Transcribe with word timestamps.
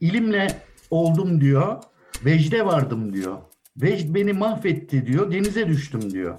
İlimle 0.00 0.62
oldum 0.90 1.40
diyor. 1.40 1.76
Vecde 2.24 2.66
vardım 2.66 3.12
diyor. 3.12 3.36
Vecd 3.76 4.14
beni 4.14 4.32
mahvetti 4.32 5.06
diyor. 5.06 5.32
Denize 5.32 5.68
düştüm 5.68 6.10
diyor. 6.10 6.34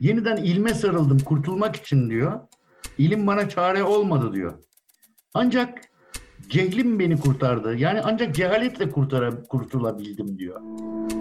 Yeniden 0.00 0.36
ilme 0.36 0.74
sarıldım 0.74 1.18
kurtulmak 1.18 1.76
için 1.76 2.10
diyor. 2.10 2.40
İlim 2.98 3.26
bana 3.26 3.48
çare 3.48 3.82
olmadı 3.82 4.32
diyor. 4.32 4.52
Ancak 5.34 5.78
cehlim 6.48 6.98
beni 6.98 7.20
kurtardı. 7.20 7.76
Yani 7.76 8.00
ancak 8.04 8.34
cehaletle 8.34 8.90
kurtara, 8.90 9.42
kurtulabildim 9.42 10.38
diyor. 10.38 10.60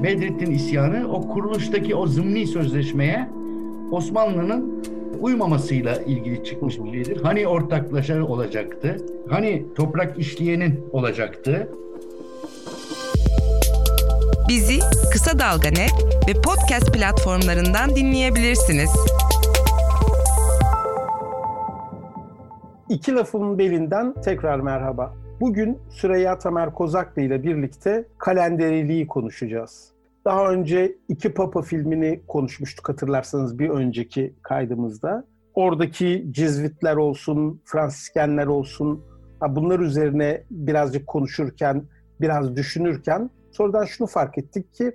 Bedrettin 0.04 0.52
isyanı 0.52 1.11
o 1.11 1.27
kuruluştaki 1.30 1.96
o 1.96 2.07
zımni 2.07 2.48
sözleşmeye 2.48 3.30
Osmanlı'nın 3.91 4.84
uymamasıyla 5.21 5.95
ilgili 5.95 6.43
çıkmış 6.43 6.79
bir 6.79 6.91
şeydir. 6.91 7.21
Hani 7.21 7.47
ortaklaşa 7.47 8.23
olacaktı? 8.23 8.97
Hani 9.29 9.65
toprak 9.75 10.19
işleyenin 10.19 10.86
olacaktı? 10.91 11.69
Bizi 14.50 14.79
Kısa 15.11 15.39
Dalga 15.39 15.69
Net 15.69 15.93
ve 16.28 16.42
podcast 16.42 16.93
platformlarından 16.93 17.95
dinleyebilirsiniz. 17.95 18.89
İki 22.89 23.15
lafın 23.15 23.57
belinden 23.57 24.14
tekrar 24.21 24.59
merhaba. 24.59 25.14
Bugün 25.42 25.78
Süreyya 25.89 26.37
Tamer 26.39 26.73
Kozaklı 26.73 27.21
ile 27.21 27.43
birlikte 27.43 28.06
kalenderiliği 28.17 29.07
konuşacağız. 29.07 29.98
Daha 30.25 30.51
önce 30.51 30.96
iki 31.09 31.33
Papa 31.33 31.61
filmini 31.61 32.22
konuşmuştuk 32.28 32.89
hatırlarsanız 32.89 33.59
bir 33.59 33.69
önceki 33.69 34.36
kaydımızda. 34.42 35.25
Oradaki 35.53 36.25
cizvitler 36.31 36.95
olsun, 36.95 37.61
Fransiskenler 37.66 38.47
olsun, 38.47 39.03
bunlar 39.50 39.80
üzerine 39.80 40.44
birazcık 40.52 41.08
konuşurken, 41.08 41.83
biraz 42.22 42.55
düşünürken 42.55 43.30
sonradan 43.52 43.86
şunu 43.86 44.08
fark 44.08 44.38
ettik 44.38 44.73
ki 44.73 44.92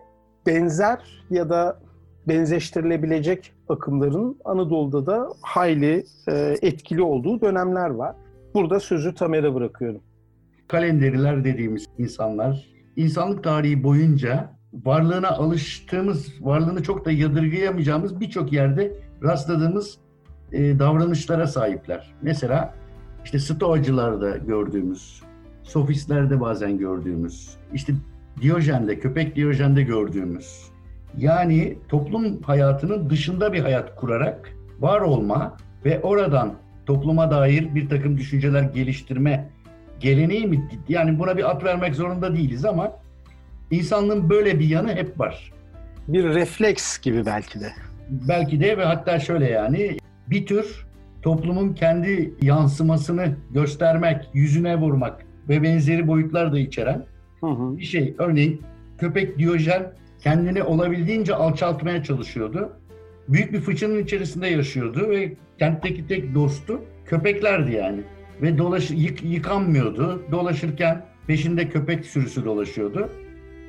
benzer 0.46 1.24
ya 1.30 1.50
da 1.50 1.80
benzeştirilebilecek 2.28 3.52
akımların 3.68 4.38
Anadolu'da 4.44 5.06
da 5.06 5.28
hayli 5.42 6.04
e, 6.28 6.54
etkili 6.62 7.02
olduğu 7.02 7.40
dönemler 7.40 7.90
var. 7.90 8.16
Burada 8.54 8.80
sözü 8.80 9.14
Tamer'e 9.14 9.54
bırakıyorum. 9.54 10.00
Kalenderiler 10.68 11.44
dediğimiz 11.44 11.86
insanlar 11.98 12.66
insanlık 12.96 13.44
tarihi 13.44 13.84
boyunca 13.84 14.50
varlığına 14.84 15.28
alıştığımız, 15.28 16.32
varlığını 16.40 16.82
çok 16.82 17.04
da 17.04 17.10
yadırgayamayacağımız 17.10 18.20
birçok 18.20 18.52
yerde 18.52 18.92
rastladığımız 19.22 19.98
e, 20.52 20.78
davranışlara 20.78 21.46
sahipler. 21.46 22.14
Mesela 22.22 22.74
işte 23.24 23.38
stoacılarda 23.38 24.36
gördüğümüz, 24.36 25.22
sofistlerde 25.62 26.40
bazen 26.40 26.78
gördüğümüz, 26.78 27.56
işte 27.74 27.94
Diyojen'de, 28.40 28.98
köpek 28.98 29.36
Diyojen'de 29.36 29.82
gördüğümüz. 29.82 30.68
Yani 31.18 31.78
toplum 31.88 32.42
hayatının 32.42 33.10
dışında 33.10 33.52
bir 33.52 33.60
hayat 33.60 33.96
kurarak 33.96 34.52
var 34.80 35.00
olma 35.00 35.56
ve 35.84 36.00
oradan 36.02 36.54
topluma 36.86 37.30
dair 37.30 37.74
bir 37.74 37.88
takım 37.88 38.18
düşünceler 38.18 38.62
geliştirme 38.62 39.50
geleneği 40.00 40.46
mi? 40.46 40.68
Yani 40.88 41.18
buna 41.18 41.36
bir 41.36 41.50
at 41.50 41.64
vermek 41.64 41.94
zorunda 41.94 42.36
değiliz 42.36 42.64
ama 42.64 42.92
insanlığın 43.70 44.30
böyle 44.30 44.58
bir 44.58 44.68
yanı 44.68 44.94
hep 44.94 45.20
var. 45.20 45.52
Bir 46.08 46.24
refleks 46.24 46.98
gibi 46.98 47.26
belki 47.26 47.60
de. 47.60 47.72
Belki 48.10 48.60
de 48.60 48.78
ve 48.78 48.84
hatta 48.84 49.18
şöyle 49.18 49.50
yani 49.50 49.98
bir 50.26 50.46
tür 50.46 50.86
toplumun 51.22 51.72
kendi 51.72 52.34
yansımasını 52.42 53.36
göstermek, 53.50 54.28
yüzüne 54.34 54.76
vurmak 54.76 55.26
ve 55.48 55.62
benzeri 55.62 56.08
boyutlar 56.08 56.52
da 56.52 56.58
içeren 56.58 57.04
hı 57.40 57.46
hı. 57.46 57.78
bir 57.78 57.84
şey. 57.84 58.14
Örneğin 58.18 58.62
köpek 58.98 59.38
Diyojen 59.38 59.92
kendini 60.20 60.62
olabildiğince 60.62 61.34
alçaltmaya 61.34 62.02
çalışıyordu. 62.02 62.72
Büyük 63.28 63.52
bir 63.52 63.60
fıçının 63.60 64.02
içerisinde 64.02 64.46
yaşıyordu 64.46 65.10
ve 65.10 65.32
kentteki 65.58 66.06
tek 66.06 66.34
dostu 66.34 66.80
köpeklerdi 67.06 67.72
yani. 67.72 68.00
Ve 68.42 68.58
dolaş, 68.58 68.90
yık, 68.90 69.24
yıkanmıyordu. 69.24 70.22
Dolaşırken 70.32 71.04
peşinde 71.26 71.68
köpek 71.68 72.06
sürüsü 72.06 72.44
dolaşıyordu. 72.44 73.10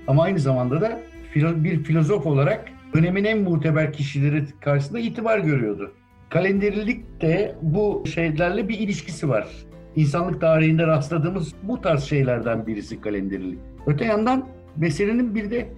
Ama 0.08 0.24
aynı 0.24 0.40
zamanda 0.40 0.82
da 0.82 1.00
bir 1.36 1.84
filozof 1.84 2.26
olarak 2.26 2.66
dönemin 2.96 3.24
en 3.24 3.42
muteber 3.42 3.94
kişileri 3.94 4.44
karşısında 4.62 5.00
itibar 5.00 5.40
görüyordu. 5.40 5.92
Kalenderilik 6.30 7.22
de 7.22 7.56
bu 7.62 8.04
şeylerle 8.14 8.70
bir 8.70 8.80
ilişkisi 8.80 9.30
var. 9.30 9.48
İnsanlık 9.96 10.42
tarihinde 10.42 10.88
rastladığımız 10.88 11.54
bu 11.64 11.82
tarz 11.82 12.04
şeylerden 12.04 12.68
birisi 12.68 13.02
kalenderilik. 13.02 13.60
Öte 13.88 14.06
yandan 14.06 14.48
meselenin 14.78 15.36
bir 15.36 15.52
de 15.52 15.70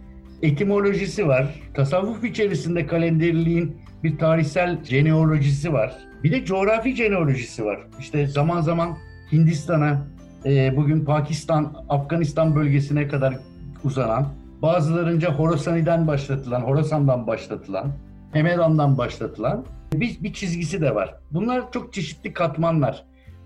etimolojisi 0.41 1.27
var. 1.27 1.59
Tasavvuf 1.73 2.23
içerisinde 2.23 2.87
kalenderiliğin 2.87 3.77
bir 4.03 4.17
tarihsel 4.17 4.83
genealojisi 4.83 5.73
var. 5.73 5.97
Bir 6.23 6.31
de 6.31 6.45
coğrafi 6.45 6.93
genealojisi 6.93 7.65
var. 7.65 7.79
İşte 7.99 8.27
zaman 8.27 8.61
zaman 8.61 8.97
Hindistan'a, 9.31 10.07
e, 10.45 10.73
bugün 10.75 11.05
Pakistan, 11.05 11.73
Afganistan 11.89 12.55
bölgesine 12.55 13.07
kadar 13.07 13.37
uzanan, 13.87 14.27
bazılarınca 14.61 15.33
Horasani'den 15.33 16.07
başlatılan, 16.07 16.61
Horasan'dan 16.61 17.27
başlatılan, 17.27 17.91
Hemedan'dan 18.31 18.97
başlatılan 18.97 19.65
bir, 19.93 20.23
bir 20.23 20.33
çizgisi 20.33 20.81
de 20.81 20.95
var. 20.95 21.15
Bunlar 21.31 21.71
çok 21.71 21.93
çeşitli 21.93 22.33
katmanlar. 22.33 23.03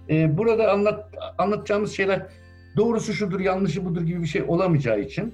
Ee, 0.10 0.38
burada 0.38 0.72
anlat, 0.72 1.06
anlatacağımız 1.38 1.92
şeyler 1.92 2.26
doğrusu 2.78 3.14
şudur, 3.14 3.40
yanlışı 3.40 3.86
budur 3.86 4.02
gibi 4.02 4.22
bir 4.22 4.28
şey 4.28 4.44
olamayacağı 4.48 5.00
için 5.00 5.34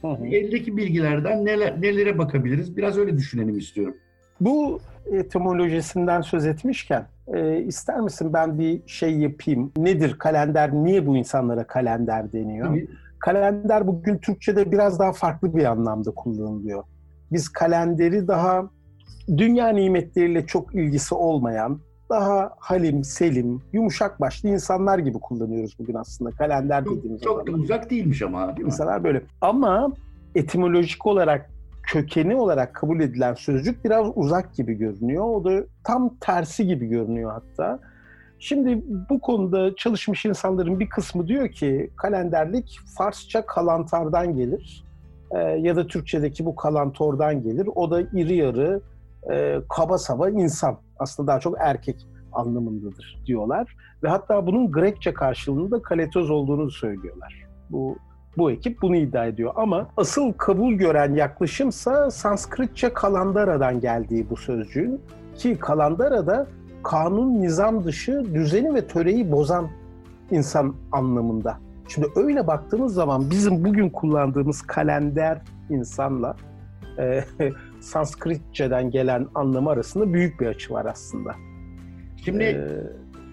hı 0.00 0.08
hı. 0.08 0.26
eldeki 0.26 0.76
bilgilerden 0.76 1.44
neler, 1.44 1.80
nelere 1.82 2.18
bakabiliriz? 2.18 2.76
Biraz 2.76 2.98
öyle 2.98 3.16
düşünelim 3.16 3.58
istiyorum. 3.58 3.94
Bu 4.40 4.80
etimolojisinden 5.12 6.20
söz 6.20 6.46
etmişken 6.46 7.06
e, 7.34 7.62
ister 7.62 8.00
misin 8.00 8.32
ben 8.32 8.58
bir 8.58 8.80
şey 8.86 9.18
yapayım? 9.18 9.72
Nedir 9.76 10.18
kalender? 10.18 10.72
Niye 10.72 11.06
bu 11.06 11.16
insanlara 11.16 11.64
kalender 11.64 12.32
deniyor? 12.32 12.66
Tabii. 12.68 12.88
Kalender 13.22 13.86
bugün 13.86 14.18
Türkçe'de 14.18 14.72
biraz 14.72 14.98
daha 14.98 15.12
farklı 15.12 15.56
bir 15.56 15.64
anlamda 15.64 16.10
kullanılıyor. 16.10 16.84
Biz 17.32 17.48
kalenderi 17.48 18.28
daha 18.28 18.70
dünya 19.36 19.68
nimetleriyle 19.68 20.46
çok 20.46 20.74
ilgisi 20.74 21.14
olmayan, 21.14 21.80
daha 22.10 22.50
halim, 22.58 23.04
selim, 23.04 23.62
yumuşak 23.72 24.20
başlı 24.20 24.48
insanlar 24.48 24.98
gibi 24.98 25.18
kullanıyoruz 25.20 25.76
bugün 25.78 25.94
aslında 25.94 26.30
kalender 26.30 26.84
dediğimiz 26.84 27.22
Çok, 27.22 27.38
çok 27.38 27.46
da 27.46 27.52
uzak 27.52 27.90
değilmiş 27.90 28.22
ama 28.22 28.48
değil 28.48 28.58
mi? 28.58 28.66
İnsanlar 28.66 29.04
böyle. 29.04 29.22
Ama 29.40 29.92
etimolojik 30.34 31.06
olarak 31.06 31.50
kökeni 31.82 32.36
olarak 32.36 32.74
kabul 32.74 33.00
edilen 33.00 33.34
sözcük 33.34 33.84
biraz 33.84 34.06
uzak 34.14 34.54
gibi 34.54 34.74
görünüyor. 34.74 35.24
O 35.24 35.44
da 35.44 35.64
tam 35.84 36.16
tersi 36.20 36.66
gibi 36.66 36.86
görünüyor 36.86 37.32
hatta. 37.32 37.78
Şimdi 38.44 38.82
bu 39.10 39.20
konuda 39.20 39.76
çalışmış 39.76 40.24
insanların 40.24 40.80
bir 40.80 40.88
kısmı 40.88 41.28
diyor 41.28 41.48
ki 41.48 41.90
kalenderlik 41.96 42.80
Farsça 42.98 43.46
kalantardan 43.46 44.36
gelir 44.36 44.84
e, 45.30 45.38
ya 45.38 45.76
da 45.76 45.86
Türkçedeki 45.86 46.44
bu 46.46 46.56
kalantordan 46.56 47.42
gelir. 47.42 47.68
O 47.74 47.90
da 47.90 48.00
iri 48.00 48.36
yarı, 48.36 48.80
e, 49.32 49.58
kaba 49.68 49.98
saba 49.98 50.30
insan. 50.30 50.78
Aslında 50.98 51.32
daha 51.32 51.40
çok 51.40 51.56
erkek 51.60 52.06
anlamındadır 52.32 53.22
diyorlar. 53.26 53.76
Ve 54.02 54.08
hatta 54.08 54.46
bunun 54.46 54.72
Grekçe 54.72 55.14
karşılığında 55.14 55.82
kaletoz 55.82 56.30
olduğunu 56.30 56.70
söylüyorlar. 56.70 57.46
Bu 57.70 57.96
bu 58.36 58.50
ekip 58.50 58.82
bunu 58.82 58.96
iddia 58.96 59.26
ediyor. 59.26 59.52
Ama 59.56 59.88
asıl 59.96 60.32
kabul 60.32 60.72
gören 60.72 61.14
yaklaşımsa 61.14 62.10
Sanskritçe 62.10 62.92
kalandara'dan 62.92 63.80
geldiği 63.80 64.30
bu 64.30 64.36
sözcüğün. 64.36 65.00
Ki 65.34 65.58
kalandara 65.58 66.26
da 66.26 66.46
kanun, 66.82 67.42
nizam 67.42 67.84
dışı 67.84 68.34
düzeni 68.34 68.74
ve 68.74 68.86
töreyi 68.86 69.32
bozan 69.32 69.70
insan 70.30 70.74
anlamında. 70.92 71.58
Şimdi 71.88 72.06
öyle 72.16 72.46
baktığımız 72.46 72.94
zaman 72.94 73.30
bizim 73.30 73.64
bugün 73.64 73.90
kullandığımız 73.90 74.62
kalender 74.62 75.38
insanla 75.70 76.36
e, 76.98 77.24
Sanskritçeden 77.80 78.90
gelen 78.90 79.26
anlamı 79.34 79.70
arasında 79.70 80.12
büyük 80.12 80.40
bir 80.40 80.46
açı 80.46 80.72
var 80.72 80.86
aslında. 80.86 81.34
Şimdi 82.24 82.44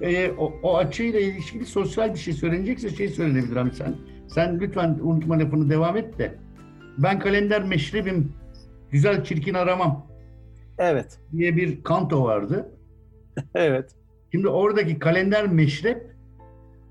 ee, 0.02 0.12
e, 0.12 0.32
o, 0.32 0.54
o 0.64 0.78
açıyla 0.78 1.20
ilişkili 1.20 1.66
sosyal 1.66 2.14
bir 2.14 2.20
şey 2.20 2.34
söylenecekse 2.34 2.90
şey 2.90 3.08
söylenebilir 3.08 3.56
abi 3.56 3.72
sen. 3.74 3.96
Sen 4.28 4.60
lütfen 4.60 5.00
unutma 5.02 5.40
lafını 5.40 5.70
devam 5.70 5.98
et 5.98 6.20
de. 6.20 6.36
Ben 6.98 7.20
kalender 7.20 7.64
meşrebim, 7.64 8.34
güzel 8.92 9.24
çirkin 9.24 9.54
aramam. 9.54 10.08
Evet. 10.78 11.20
Diye 11.32 11.56
bir 11.56 11.84
kanto 11.84 12.24
vardı. 12.24 12.72
evet. 13.56 13.92
Şimdi 14.32 14.48
oradaki 14.48 15.00
kalender 15.00 15.48
meşrep 15.48 16.16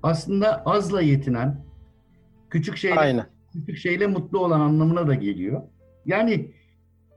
aslında 0.03 0.63
azla 0.65 1.01
yetinen, 1.01 1.65
küçük 2.49 2.77
şeyle, 2.77 2.99
Aynen. 2.99 3.25
küçük 3.53 3.77
şeyle 3.77 4.07
mutlu 4.07 4.39
olan 4.39 4.59
anlamına 4.59 5.07
da 5.07 5.13
geliyor. 5.13 5.61
Yani 6.05 6.51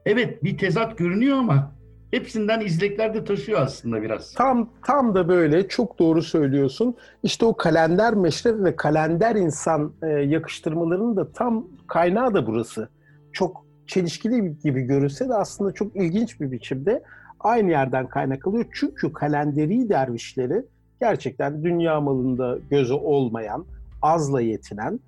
evet 0.06 0.44
bir 0.44 0.58
tezat 0.58 0.99
görünüyor 0.99 1.37
ama 1.37 1.73
hepsinden 2.11 2.61
izlekler 2.61 3.14
de 3.14 3.25
taşıyor 3.25 3.61
aslında 3.61 4.02
biraz. 4.02 4.34
Tam 4.34 4.70
tam 4.87 5.14
da 5.14 5.29
böyle 5.29 5.69
çok 5.69 5.99
doğru 5.99 6.23
söylüyorsun. 6.23 6.96
İşte 7.23 7.44
o 7.44 7.56
kalender 7.56 8.14
meşrep 8.14 8.64
ve 8.64 8.76
kalender 8.76 9.37
insan 9.37 9.93
e, 10.02 10.06
yakıştırmalarının 10.06 11.17
da 11.17 11.32
tam 11.32 11.67
kaynağı 11.87 12.34
da 12.34 12.46
burası. 12.46 12.88
Çok 13.32 13.67
çelişkili 13.87 14.58
gibi 14.58 14.82
görünse 14.82 15.29
de 15.29 15.34
aslında 15.34 15.73
çok 15.73 15.96
ilginç 15.96 16.40
bir 16.40 16.52
biçimde 16.52 17.02
aynı 17.44 17.71
yerden 17.71 18.06
kaynak 18.06 18.47
alıyor. 18.47 18.65
Çünkü 18.73 19.12
kalenderi 19.12 19.89
dervişleri 19.89 20.62
gerçekten 21.00 21.65
dünya 21.65 22.00
malında 22.00 22.59
gözü 22.71 22.94
olmayan, 22.94 23.67
azla 24.03 24.41
yetinen, 24.41 25.00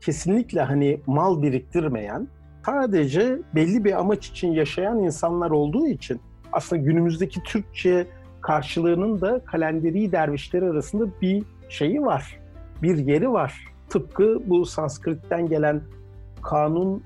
kesinlikle 0.00 0.62
hani 0.62 1.00
mal 1.06 1.42
biriktirmeyen, 1.42 2.28
sadece 2.66 3.38
belli 3.54 3.84
bir 3.84 4.00
amaç 4.00 4.26
için 4.28 4.52
yaşayan 4.52 4.98
insanlar 4.98 5.50
olduğu 5.50 5.86
için 5.86 6.20
aslında 6.52 6.82
günümüzdeki 6.82 7.42
Türkçe 7.42 8.06
karşılığının 8.40 9.20
da 9.20 9.44
kalenderi 9.44 10.12
dervişleri 10.12 10.64
arasında 10.64 11.04
bir 11.22 11.42
şeyi 11.68 12.02
var. 12.02 12.40
Bir 12.82 12.96
yeri 12.96 13.32
var. 13.32 13.64
Tıpkı 13.88 14.42
bu 14.46 14.66
Sanskrit'ten 14.66 15.48
gelen 15.48 15.82
kanun 16.42 17.02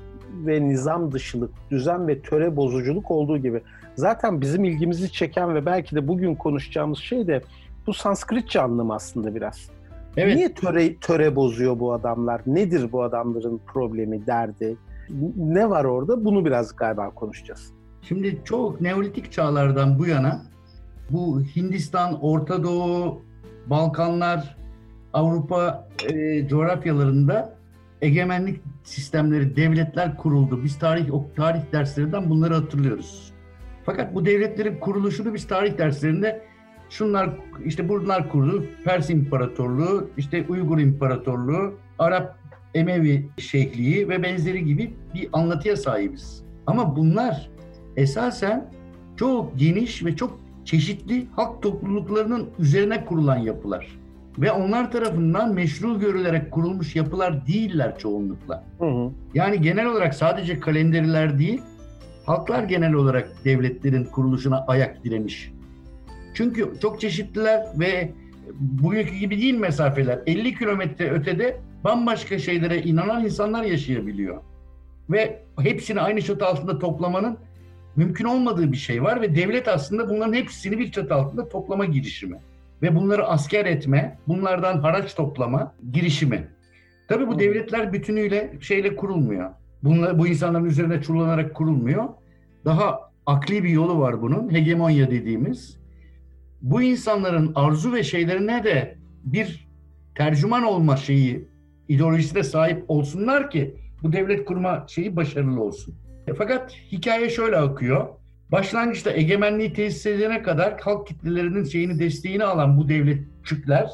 ve 0.47 0.69
nizam 0.69 1.13
dışılık, 1.13 1.51
düzen 1.71 2.09
ve 2.09 2.23
töre 2.23 2.57
bozuculuk 2.57 3.11
olduğu 3.11 3.39
gibi. 3.39 3.63
Zaten 3.99 4.41
bizim 4.41 4.65
ilgimizi 4.65 5.13
çeken 5.13 5.55
ve 5.55 5.67
belki 5.67 5.97
de 5.97 6.09
bugün 6.09 6.35
konuşacağımız 6.35 6.99
şey 6.99 7.27
de 7.27 7.43
bu 7.87 7.95
Sanskritçe 7.95 8.61
anlamı 8.61 8.95
aslında 8.95 9.35
biraz. 9.35 9.71
Evet. 10.17 10.37
Niye 10.37 10.55
töre, 10.55 10.97
töre 10.97 11.37
bozuyor 11.37 11.81
bu 11.81 11.93
adamlar? 11.93 12.41
Nedir 12.47 12.93
bu 12.93 13.03
adamların 13.03 13.61
problemi, 13.67 14.27
derdi? 14.27 14.77
Ne 15.37 15.71
var 15.71 15.85
orada? 15.85 16.25
Bunu 16.25 16.45
biraz 16.45 16.77
galiba 16.77 17.11
konuşacağız. 17.11 17.73
Şimdi 18.03 18.41
çok 18.45 18.81
Neolitik 18.81 19.33
çağlardan 19.33 19.99
bu 19.99 20.07
yana 20.07 20.43
bu 21.11 21.43
Hindistan, 21.57 22.25
Orta 22.25 22.65
Doğu, 22.65 23.23
Balkanlar, 23.67 24.57
Avrupa 25.13 25.89
e, 26.13 26.49
coğrafyalarında 26.49 27.55
egemenlik 28.03 28.61
sistemleri, 28.85 29.57
devletler 29.57 30.17
kuruldu. 30.17 30.65
Biz 30.65 30.79
tarih 30.79 31.15
o 31.15 31.25
tarih 31.37 31.61
derslerinden 31.73 32.31
bunları 32.31 32.55
hatırlıyoruz. 32.55 33.38
Fakat 33.89 34.15
bu 34.15 34.27
devletlerin 34.27 34.77
kuruluşunu 34.77 35.35
biz 35.35 35.47
tarih 35.47 35.79
derslerinde 35.79 36.43
şunlar 36.91 37.31
işte 37.65 37.89
bunlar 37.89 38.29
kurdu. 38.29 38.65
Pers 38.85 39.11
İmparatorluğu, 39.11 40.11
işte 40.17 40.45
Uygur 40.49 40.79
İmparatorluğu, 40.79 41.75
Arap 41.99 42.39
Emevi 42.75 43.29
Şeyhliği 43.39 44.09
ve 44.09 44.23
benzeri 44.23 44.65
gibi 44.65 44.95
bir 45.15 45.29
anlatıya 45.33 45.77
sahibiz. 45.77 46.45
Ama 46.67 46.97
bunlar 46.97 47.51
esasen 47.97 48.71
çok 49.17 49.59
geniş 49.59 50.05
ve 50.05 50.17
çok 50.17 50.39
çeşitli 50.65 51.27
halk 51.37 51.63
topluluklarının 51.63 52.49
üzerine 52.59 53.05
kurulan 53.05 53.39
yapılar. 53.39 53.99
Ve 54.39 54.53
onlar 54.53 54.93
tarafından 54.93 55.55
meşru 55.55 56.01
görülerek 56.01 56.51
kurulmuş 56.51 56.97
yapılar 56.97 57.47
değiller 57.47 57.99
çoğunlukla. 57.99 58.65
Hı 58.79 58.87
hı. 58.87 59.11
Yani 59.35 59.61
genel 59.61 59.87
olarak 59.87 60.15
sadece 60.15 60.61
kalenderiler 60.61 61.39
değil, 61.39 61.61
halklar 62.29 62.63
genel 62.63 62.93
olarak 62.93 63.29
devletlerin 63.45 64.05
kuruluşuna 64.05 64.65
ayak 64.67 65.05
diremiş. 65.05 65.53
Çünkü 66.35 66.73
çok 66.83 67.01
çeşitliler 67.01 67.67
ve 67.79 68.13
bugünkü 68.61 69.15
gibi 69.15 69.41
değil 69.41 69.55
mesafeler. 69.55 70.19
50 70.27 70.55
kilometre 70.59 71.11
ötede 71.11 71.61
bambaşka 71.85 72.39
şeylere 72.39 72.83
inanan 72.83 73.25
insanlar 73.25 73.63
yaşayabiliyor. 73.63 74.43
Ve 75.11 75.43
hepsini 75.61 76.01
aynı 76.01 76.23
çatı 76.23 76.47
altında 76.47 76.79
toplamanın 76.79 77.39
mümkün 77.97 78.25
olmadığı 78.25 78.73
bir 78.73 78.77
şey 78.77 79.03
var 79.03 79.21
ve 79.21 79.37
devlet 79.37 79.69
aslında 79.69 80.11
bunların 80.11 80.33
hepsini 80.33 80.79
bir 80.79 80.93
çatı 80.93 81.15
altında 81.15 81.49
toplama 81.49 81.85
girişimi. 81.85 82.37
Ve 82.83 82.97
bunları 82.97 83.27
asker 83.27 83.67
etme, 83.67 84.19
bunlardan 84.29 84.81
haraç 84.81 85.15
toplama 85.15 85.75
girişimi. 85.93 86.49
Tabii 87.09 87.29
bu 87.29 87.39
devletler 87.39 87.93
bütünüyle 87.93 88.53
şeyle 88.61 88.97
kurulmuyor. 88.97 89.51
Bunlar, 89.83 90.19
bu 90.19 90.27
insanların 90.27 90.65
üzerine 90.65 91.03
çullanarak 91.03 91.55
kurulmuyor. 91.55 92.05
Daha 92.69 93.11
akli 93.27 93.65
bir 93.65 93.69
yolu 93.69 93.99
var 93.99 94.23
bunun. 94.23 94.53
Hegemonya 94.55 95.11
dediğimiz. 95.11 95.79
Bu 96.63 96.83
insanların 96.83 97.53
arzu 97.55 97.93
ve 97.93 98.03
şeylerine 98.03 98.65
de 98.65 98.99
bir 99.25 99.69
tercüman 100.15 100.63
olma 100.63 100.97
şeyi, 100.97 101.49
ideolojisine 101.89 102.43
sahip 102.43 102.85
olsunlar 102.89 103.51
ki 103.51 103.77
bu 104.03 104.13
devlet 104.13 104.45
kurma 104.45 104.85
şeyi 104.89 105.17
başarılı 105.17 105.63
olsun. 105.63 105.95
E, 106.27 106.35
fakat 106.35 106.73
hikaye 106.93 107.31
şöyle 107.31 107.57
akıyor. 107.57 108.09
Başlangıçta 108.53 109.13
egemenliği 109.13 109.73
tesis 109.73 110.07
edene 110.07 110.43
kadar 110.43 110.81
halk 110.81 111.07
kitlelerinin 111.07 111.65
şeyini 111.65 111.99
desteğini 111.99 112.45
alan 112.45 112.79
bu 112.79 112.89
devletçükler, 112.89 113.91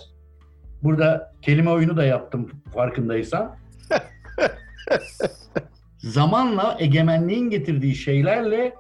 burada 0.83 1.33
kelime 1.43 1.71
oyunu 1.71 1.97
da 1.97 2.05
yaptım 2.05 2.51
farkındaysan. 2.75 3.57
zamanla 6.05 6.77
egemenliğin 6.81 7.51
getirdiği 7.51 7.95
şeylerle 7.95 8.75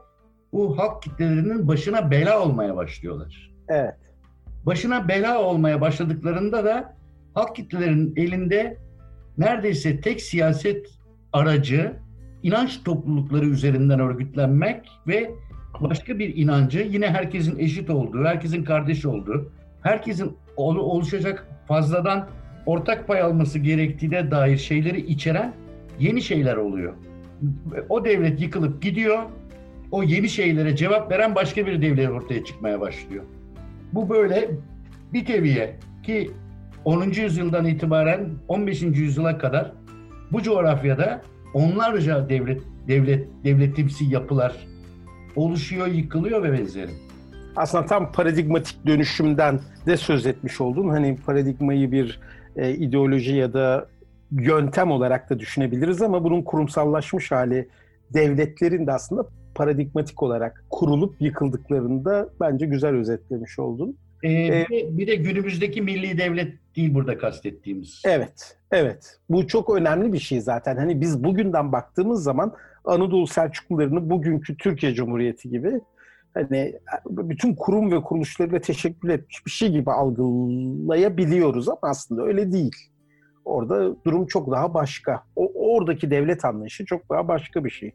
bu 0.53 0.79
halk 0.79 1.03
kitlelerinin 1.03 1.69
başına 1.69 2.11
bela 2.11 2.43
olmaya 2.43 2.76
başlıyorlar. 2.76 3.50
Evet. 3.69 3.94
Başına 4.67 5.09
bela 5.09 5.43
olmaya 5.43 5.81
başladıklarında 5.81 6.65
da 6.65 6.97
halk 7.35 7.56
kitlelerinin 7.56 8.12
elinde 8.17 8.79
neredeyse 9.38 10.00
tek 10.00 10.21
siyaset 10.21 10.87
aracı 11.32 11.93
inanç 12.43 12.82
toplulukları 12.85 13.47
üzerinden 13.47 14.00
örgütlenmek 14.00 14.88
ve 15.06 15.31
başka 15.81 16.19
bir 16.19 16.37
inancı 16.37 16.79
yine 16.91 17.09
herkesin 17.09 17.59
eşit 17.59 17.91
olduğu, 17.91 18.25
herkesin 18.25 18.65
kardeş 18.65 19.06
olduğu, 19.06 19.53
herkesin 19.82 20.37
oluşacak 20.56 21.47
fazladan 21.69 22.29
ortak 22.67 23.06
pay 23.06 23.23
alması 23.23 23.59
gerektiğine 23.59 24.31
dair 24.31 24.56
şeyleri 24.56 25.00
içeren 25.00 25.55
yeni 25.99 26.23
şeyler 26.23 26.56
oluyor. 26.56 26.94
O 27.89 28.05
devlet 28.05 28.41
yıkılıp 28.41 28.83
gidiyor, 28.83 29.23
o 29.91 30.03
yeni 30.03 30.29
şeylere 30.29 30.77
cevap 30.77 31.11
veren 31.11 31.35
başka 31.35 31.67
bir 31.67 31.83
devlet 31.83 32.11
ortaya 32.11 32.45
çıkmaya 32.45 32.81
başlıyor. 32.81 33.25
Bu 33.93 34.09
böyle 34.09 34.51
bir 35.13 35.25
teviye 35.25 35.77
ki 36.03 36.31
10. 36.85 37.03
yüzyıldan 37.03 37.65
itibaren 37.65 38.31
15. 38.49 38.83
yüzyıla 38.83 39.39
kadar 39.39 39.73
bu 40.33 40.43
coğrafyada 40.43 41.23
onlarca 41.55 42.29
devlet 42.29 42.63
devlet 42.89 43.29
devletimsi 43.45 44.05
yapılar 44.05 44.67
oluşuyor, 45.37 45.87
yıkılıyor 45.87 46.43
ve 46.43 46.53
benzeri. 46.53 46.91
Aslında 47.57 47.87
tam 47.87 48.13
paradigmatik 48.13 48.87
dönüşümden 48.87 49.61
de 49.87 49.97
söz 49.97 50.27
etmiş 50.27 50.61
oldun. 50.61 50.89
Hani 50.89 51.17
paradigmayı 51.27 51.93
bir 51.93 52.21
e, 52.57 52.71
ideoloji 52.75 53.37
ya 53.37 53.53
da 53.53 53.87
yöntem 54.32 54.91
olarak 54.91 55.31
da 55.31 55.38
düşünebiliriz 55.38 56.03
ama 56.03 56.25
bunun 56.25 56.43
kurumsallaşmış 56.43 57.32
hali 57.32 57.69
devletlerin 58.15 58.87
de 58.87 58.93
aslında 58.93 59.27
paradigmatik 59.55 60.22
olarak 60.22 60.65
kurulup 60.70 61.17
yıkıldıklarını 61.20 62.05
da 62.05 62.29
bence 62.41 62.67
güzel 62.67 62.94
özetlemiş 62.94 63.58
oldun. 63.58 63.96
Ee, 64.22 64.32
ee, 64.32 64.67
bir 64.70 65.06
de 65.06 65.15
günümüzdeki 65.15 65.82
milli 65.82 66.19
devlet 66.19 66.55
değil 66.77 66.94
burada 66.94 67.19
kastettiğimiz. 67.19 68.03
Evet, 68.06 68.58
evet. 68.70 69.19
Bu 69.31 69.46
çok 69.46 69.77
önemli 69.77 70.13
bir 70.13 70.19
şey 70.19 70.41
zaten. 70.41 70.77
Hani 70.77 71.01
biz 71.01 71.25
bugünden 71.25 71.72
baktığımız 71.72 72.22
zaman 72.22 72.55
Anadolu 72.84 73.27
Selçuklularını 73.27 74.10
bugünkü 74.10 74.56
Türkiye 74.56 74.94
Cumhuriyeti 74.94 75.51
gibi 75.51 75.81
hani 76.34 76.75
bütün 77.06 77.55
kurum 77.55 77.93
ve 77.93 78.03
kuruluşlarıyla 78.03 78.60
teşekkür 78.60 79.08
etmiş 79.08 79.46
bir 79.46 79.51
şey 79.51 79.70
gibi 79.70 79.91
algılayabiliyoruz 79.91 81.69
ama 81.69 81.79
aslında 81.82 82.22
öyle 82.22 82.53
değil. 82.53 82.77
Orada 83.44 84.05
durum 84.05 84.27
çok 84.27 84.51
daha 84.51 84.74
başka. 84.74 85.22
O, 85.36 85.53
oradaki 85.55 86.10
devlet 86.10 86.44
anlayışı 86.44 86.84
çok 86.84 87.10
daha 87.10 87.29
başka 87.29 87.65
bir 87.65 87.70
şey. 87.70 87.93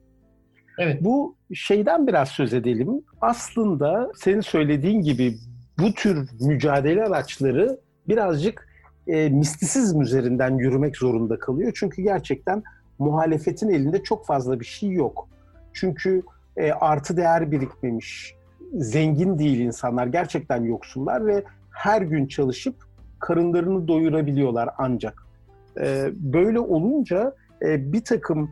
Evet. 0.77 1.03
Bu 1.03 1.35
şeyden 1.53 2.07
biraz 2.07 2.29
söz 2.29 2.53
edelim. 2.53 3.01
Aslında 3.21 4.11
senin 4.15 4.41
söylediğin 4.41 5.01
gibi 5.01 5.35
bu 5.79 5.93
tür 5.93 6.29
mücadele 6.41 7.03
araçları 7.03 7.79
birazcık 8.07 8.69
e, 9.07 9.29
mistisizm 9.29 10.01
üzerinden 10.01 10.57
yürümek 10.57 10.97
zorunda 10.97 11.39
kalıyor. 11.39 11.71
Çünkü 11.75 12.01
gerçekten 12.01 12.63
muhalefetin 12.99 13.69
elinde 13.69 14.03
çok 14.03 14.25
fazla 14.25 14.59
bir 14.59 14.65
şey 14.65 14.91
yok. 14.91 15.29
Çünkü 15.73 16.23
e, 16.57 16.71
artı 16.71 17.17
değer 17.17 17.51
birikmemiş, 17.51 18.35
zengin 18.73 19.39
değil 19.39 19.59
insanlar, 19.59 20.07
gerçekten 20.07 20.63
yoksullar 20.63 21.25
ve 21.25 21.43
her 21.71 22.01
gün 22.01 22.27
çalışıp 22.27 22.75
karınlarını 23.19 23.87
doyurabiliyorlar 23.87 24.69
ancak. 24.77 25.28
E, 25.77 26.09
böyle 26.13 26.59
olunca 26.59 27.35
e, 27.61 27.93
bir 27.93 28.03
takım 28.03 28.49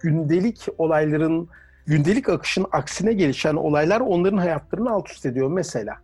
gündelik 0.00 0.66
olayların, 0.78 1.48
gündelik 1.86 2.28
akışın 2.28 2.66
aksine 2.72 3.12
gelişen 3.12 3.54
olaylar 3.54 4.00
onların 4.00 4.38
hayatlarını 4.38 4.90
alt 4.90 5.10
üst 5.10 5.26
ediyor. 5.26 5.50
Mesela 5.50 5.94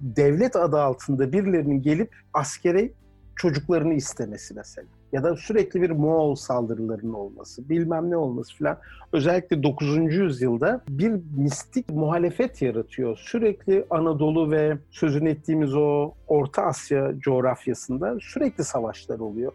devlet 0.00 0.56
adı 0.56 0.80
altında 0.80 1.32
birilerinin 1.32 1.82
gelip 1.82 2.14
askere 2.34 2.90
çocuklarını 3.36 3.94
istemesi 3.94 4.54
mesela. 4.54 4.86
ya 5.12 5.22
da 5.22 5.36
sürekli 5.36 5.82
bir 5.82 5.90
Moğol 5.90 6.34
saldırılarının 6.34 7.12
olması, 7.12 7.68
bilmem 7.68 8.10
ne 8.10 8.16
olması 8.16 8.56
filan 8.56 8.78
özellikle 9.12 9.62
9. 9.62 10.14
yüzyılda 10.14 10.84
bir 10.88 11.12
mistik 11.36 11.90
muhalefet 11.90 12.62
yaratıyor. 12.62 13.18
Sürekli 13.22 13.84
Anadolu 13.90 14.50
ve 14.50 14.78
sözünü 14.90 15.30
ettiğimiz 15.30 15.74
o 15.74 16.12
Orta 16.26 16.62
Asya 16.62 17.12
coğrafyasında 17.18 18.16
sürekli 18.20 18.64
savaşlar 18.64 19.18
oluyor. 19.18 19.52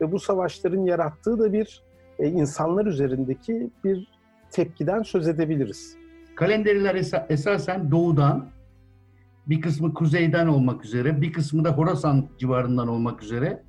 Ve 0.00 0.12
bu 0.12 0.18
savaşların 0.18 0.80
yarattığı 0.80 1.38
da 1.38 1.52
bir 1.52 1.82
e, 2.18 2.28
insanlar 2.28 2.86
üzerindeki 2.86 3.70
bir 3.84 4.08
tepkiden 4.50 5.02
söz 5.02 5.28
edebiliriz. 5.28 5.96
Kalenderiler 6.36 6.94
esasen 7.28 7.90
doğudan, 7.90 8.46
bir 9.46 9.60
kısmı 9.60 9.94
kuzeyden 9.94 10.46
olmak 10.46 10.84
üzere, 10.84 11.20
bir 11.20 11.32
kısmı 11.32 11.64
da 11.64 11.70
Horasan 11.70 12.28
civarından 12.38 12.88
olmak 12.88 13.22
üzere 13.22 13.62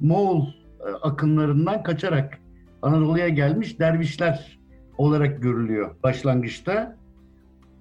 Moğol 0.00 0.46
e, 0.46 0.90
akınlarından 1.02 1.82
kaçarak 1.82 2.38
Anadolu'ya 2.82 3.28
gelmiş 3.28 3.80
dervişler 3.80 4.60
olarak 4.98 5.42
görülüyor 5.42 5.94
başlangıçta. 6.02 6.96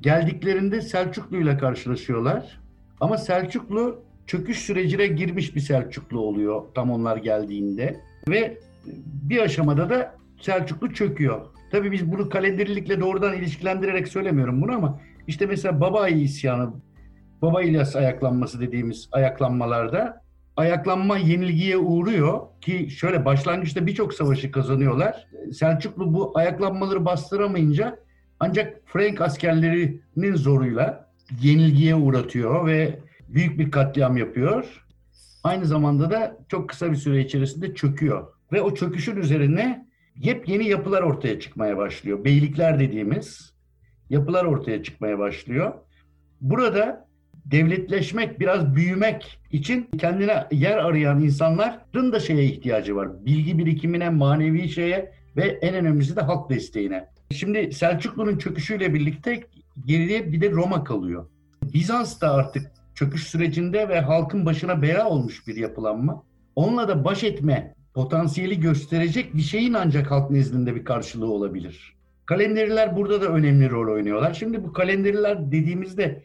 Geldiklerinde 0.01 0.81
Selçuklu 0.81 1.37
ile 1.37 1.57
karşılaşıyorlar. 1.57 2.61
Ama 2.99 3.17
Selçuklu 3.17 4.03
çöküş 4.29 4.59
sürecine 4.59 5.07
girmiş 5.07 5.55
bir 5.55 5.61
Selçuklu 5.61 6.19
oluyor 6.19 6.63
tam 6.75 6.91
onlar 6.91 7.17
geldiğinde. 7.17 7.99
Ve 8.29 8.57
bir 9.05 9.39
aşamada 9.39 9.89
da 9.89 10.15
Selçuklu 10.41 10.93
çöküyor. 10.93 11.45
Tabii 11.71 11.91
biz 11.91 12.11
bunu 12.11 12.29
kalenderilikle 12.29 12.99
doğrudan 12.99 13.37
ilişkilendirerek 13.37 14.07
söylemiyorum 14.07 14.61
bunu 14.61 14.71
ama 14.71 14.99
işte 15.27 15.45
mesela 15.45 15.81
Babayi 15.81 16.23
isyanı, 16.23 16.73
Baba 17.41 17.61
İlyas 17.61 17.95
ayaklanması 17.95 18.61
dediğimiz 18.61 19.09
ayaklanmalarda 19.11 20.21
ayaklanma 20.57 21.17
yenilgiye 21.17 21.77
uğruyor 21.77 22.39
ki 22.61 22.89
şöyle 22.89 23.25
başlangıçta 23.25 23.87
birçok 23.87 24.13
savaşı 24.13 24.51
kazanıyorlar. 24.51 25.27
Selçuklu 25.53 26.13
bu 26.13 26.31
ayaklanmaları 26.35 27.05
bastıramayınca 27.05 27.99
ancak 28.39 28.81
Frank 28.85 29.21
askerlerinin 29.21 30.35
zoruyla 30.35 31.09
yenilgiye 31.41 31.95
uğratıyor 31.95 32.67
ve 32.67 32.99
büyük 33.33 33.59
bir 33.59 33.71
katliam 33.71 34.17
yapıyor. 34.17 34.85
Aynı 35.43 35.65
zamanda 35.65 36.11
da 36.11 36.37
çok 36.49 36.69
kısa 36.69 36.91
bir 36.91 36.95
süre 36.95 37.21
içerisinde 37.21 37.73
çöküyor. 37.73 38.27
Ve 38.51 38.61
o 38.61 38.73
çöküşün 38.73 39.17
üzerine 39.17 39.87
yepyeni 40.15 40.67
yapılar 40.67 41.01
ortaya 41.01 41.39
çıkmaya 41.39 41.77
başlıyor. 41.77 42.25
Beylikler 42.25 42.79
dediğimiz 42.79 43.53
yapılar 44.09 44.45
ortaya 44.45 44.83
çıkmaya 44.83 45.19
başlıyor. 45.19 45.73
Burada 46.41 47.09
devletleşmek, 47.45 48.39
biraz 48.39 48.75
büyümek 48.75 49.39
için 49.51 49.89
kendine 49.97 50.47
yer 50.51 50.77
arayan 50.77 51.21
insanların 51.21 52.11
da 52.11 52.19
şeye 52.19 52.45
ihtiyacı 52.45 52.95
var. 52.95 53.25
Bilgi 53.25 53.57
birikimine, 53.57 54.09
manevi 54.09 54.69
şeye 54.69 55.11
ve 55.37 55.43
en 55.43 55.75
önemlisi 55.75 56.15
de 56.15 56.21
halk 56.21 56.49
desteğine. 56.49 57.07
Şimdi 57.31 57.73
Selçuklu'nun 57.73 58.37
çöküşüyle 58.37 58.93
birlikte 58.93 59.43
geriye 59.85 60.31
bir 60.31 60.41
de 60.41 60.51
Roma 60.51 60.83
kalıyor. 60.83 61.29
Bizans 61.73 62.21
da 62.21 62.33
artık 62.33 62.71
çöküş 62.99 63.27
sürecinde 63.27 63.89
ve 63.89 63.99
halkın 63.99 64.45
başına 64.45 64.81
bela 64.81 65.09
olmuş 65.09 65.47
bir 65.47 65.55
yapılanma. 65.55 66.23
Onunla 66.55 66.87
da 66.87 67.05
baş 67.05 67.23
etme 67.23 67.73
potansiyeli 67.93 68.59
gösterecek 68.59 69.35
bir 69.35 69.41
şeyin 69.41 69.73
ancak 69.73 70.11
halk 70.11 70.31
nezdinde 70.31 70.75
bir 70.75 70.85
karşılığı 70.85 71.31
olabilir. 71.31 71.95
Kalenderiler 72.25 72.95
burada 72.95 73.21
da 73.21 73.25
önemli 73.25 73.69
rol 73.69 73.93
oynuyorlar. 73.93 74.33
Şimdi 74.33 74.63
bu 74.63 74.73
kalenderiler 74.73 75.51
dediğimizde 75.51 76.23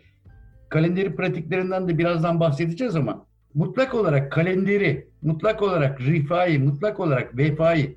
kalenderi 0.68 1.16
pratiklerinden 1.16 1.88
de 1.88 1.98
birazdan 1.98 2.40
bahsedeceğiz 2.40 2.96
ama 2.96 3.26
mutlak 3.54 3.94
olarak 3.94 4.32
kalenderi, 4.32 5.08
mutlak 5.22 5.62
olarak 5.62 6.00
rifai, 6.00 6.58
mutlak 6.58 7.00
olarak 7.00 7.36
vefai 7.36 7.96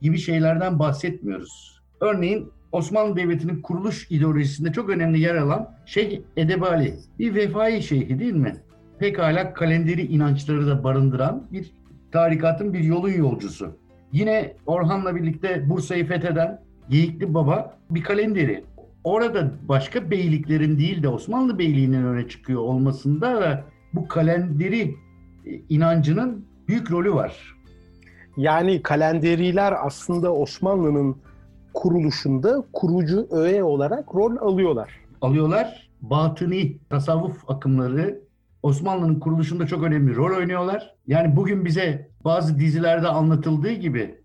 gibi 0.00 0.18
şeylerden 0.18 0.78
bahsetmiyoruz. 0.78 1.80
Örneğin 2.00 2.52
Osmanlı 2.74 3.16
Devleti'nin 3.16 3.62
kuruluş 3.62 4.10
ideolojisinde 4.10 4.72
çok 4.72 4.90
önemli 4.90 5.20
yer 5.20 5.34
alan 5.34 5.70
Şeyh 5.86 6.20
Edebali 6.36 6.94
bir 7.18 7.34
vefai 7.34 7.82
şeyhi 7.82 8.18
değil 8.18 8.32
mi? 8.32 8.56
Pekala 8.98 9.54
kalenderi 9.54 10.02
inançları 10.02 10.66
da 10.66 10.84
barındıran 10.84 11.46
bir 11.52 11.72
tarikatın 12.12 12.72
bir 12.72 12.80
yolun 12.80 13.12
yolcusu. 13.12 13.76
Yine 14.12 14.52
Orhan'la 14.66 15.16
birlikte 15.16 15.70
Bursa'yı 15.70 16.06
fetheden 16.06 16.60
Geyikli 16.88 17.34
Baba 17.34 17.78
bir 17.90 18.02
kalenderi 18.02 18.64
orada 19.04 19.50
başka 19.68 20.10
beyliklerin 20.10 20.78
değil 20.78 21.02
de 21.02 21.08
Osmanlı 21.08 21.58
Beyliği'nin 21.58 22.04
öne 22.04 22.28
çıkıyor 22.28 22.60
olmasında 22.60 23.40
da 23.40 23.64
bu 23.92 24.08
kalenderi 24.08 24.94
e, 25.46 25.50
inancının 25.68 26.44
büyük 26.68 26.90
rolü 26.90 27.14
var. 27.14 27.54
Yani 28.36 28.82
kalenderiler 28.82 29.74
aslında 29.86 30.34
Osmanlı'nın 30.34 31.16
kuruluşunda 31.74 32.64
kurucu 32.72 33.28
öğe 33.30 33.64
olarak 33.64 34.14
rol 34.14 34.36
alıyorlar. 34.36 34.90
Alıyorlar. 35.20 35.90
Batıni 36.00 36.78
tasavvuf 36.90 37.50
akımları 37.50 38.20
Osmanlı'nın 38.62 39.20
kuruluşunda 39.20 39.66
çok 39.66 39.82
önemli 39.82 40.16
rol 40.16 40.36
oynuyorlar. 40.36 40.94
Yani 41.06 41.36
bugün 41.36 41.64
bize 41.64 42.10
bazı 42.24 42.58
dizilerde 42.58 43.08
anlatıldığı 43.08 43.72
gibi 43.72 44.24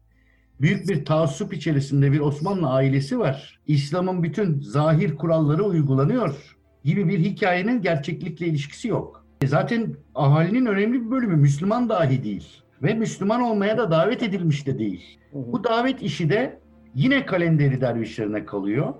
büyük 0.62 0.90
bir 0.90 1.06
taassup 1.06 1.54
içerisinde 1.54 2.12
bir 2.12 2.20
Osmanlı 2.20 2.70
ailesi 2.70 3.20
var. 3.20 3.60
İslam'ın 3.68 4.24
bütün 4.24 4.62
zahir 4.62 5.16
kuralları 5.16 5.64
uygulanıyor 5.64 6.56
gibi 6.84 7.08
bir 7.08 7.20
hikayenin 7.20 7.82
gerçeklikle 7.82 8.46
ilişkisi 8.46 8.88
yok. 8.88 9.26
E 9.42 9.48
zaten 9.48 9.96
ahalinin 10.16 10.66
önemli 10.66 11.06
bir 11.06 11.12
bölümü 11.12 11.36
Müslüman 11.36 11.90
dahi 11.90 12.24
değil. 12.24 12.48
Ve 12.84 12.94
Müslüman 12.94 13.42
olmaya 13.42 13.78
da 13.78 13.92
davet 13.92 14.24
edilmiş 14.24 14.68
de 14.68 14.80
değil. 14.80 15.20
Bu 15.34 15.64
davet 15.64 16.02
işi 16.02 16.30
de 16.30 16.59
yine 16.96 17.26
kalenderi 17.26 17.82
dervişlerine 17.82 18.46
kalıyor. 18.46 18.94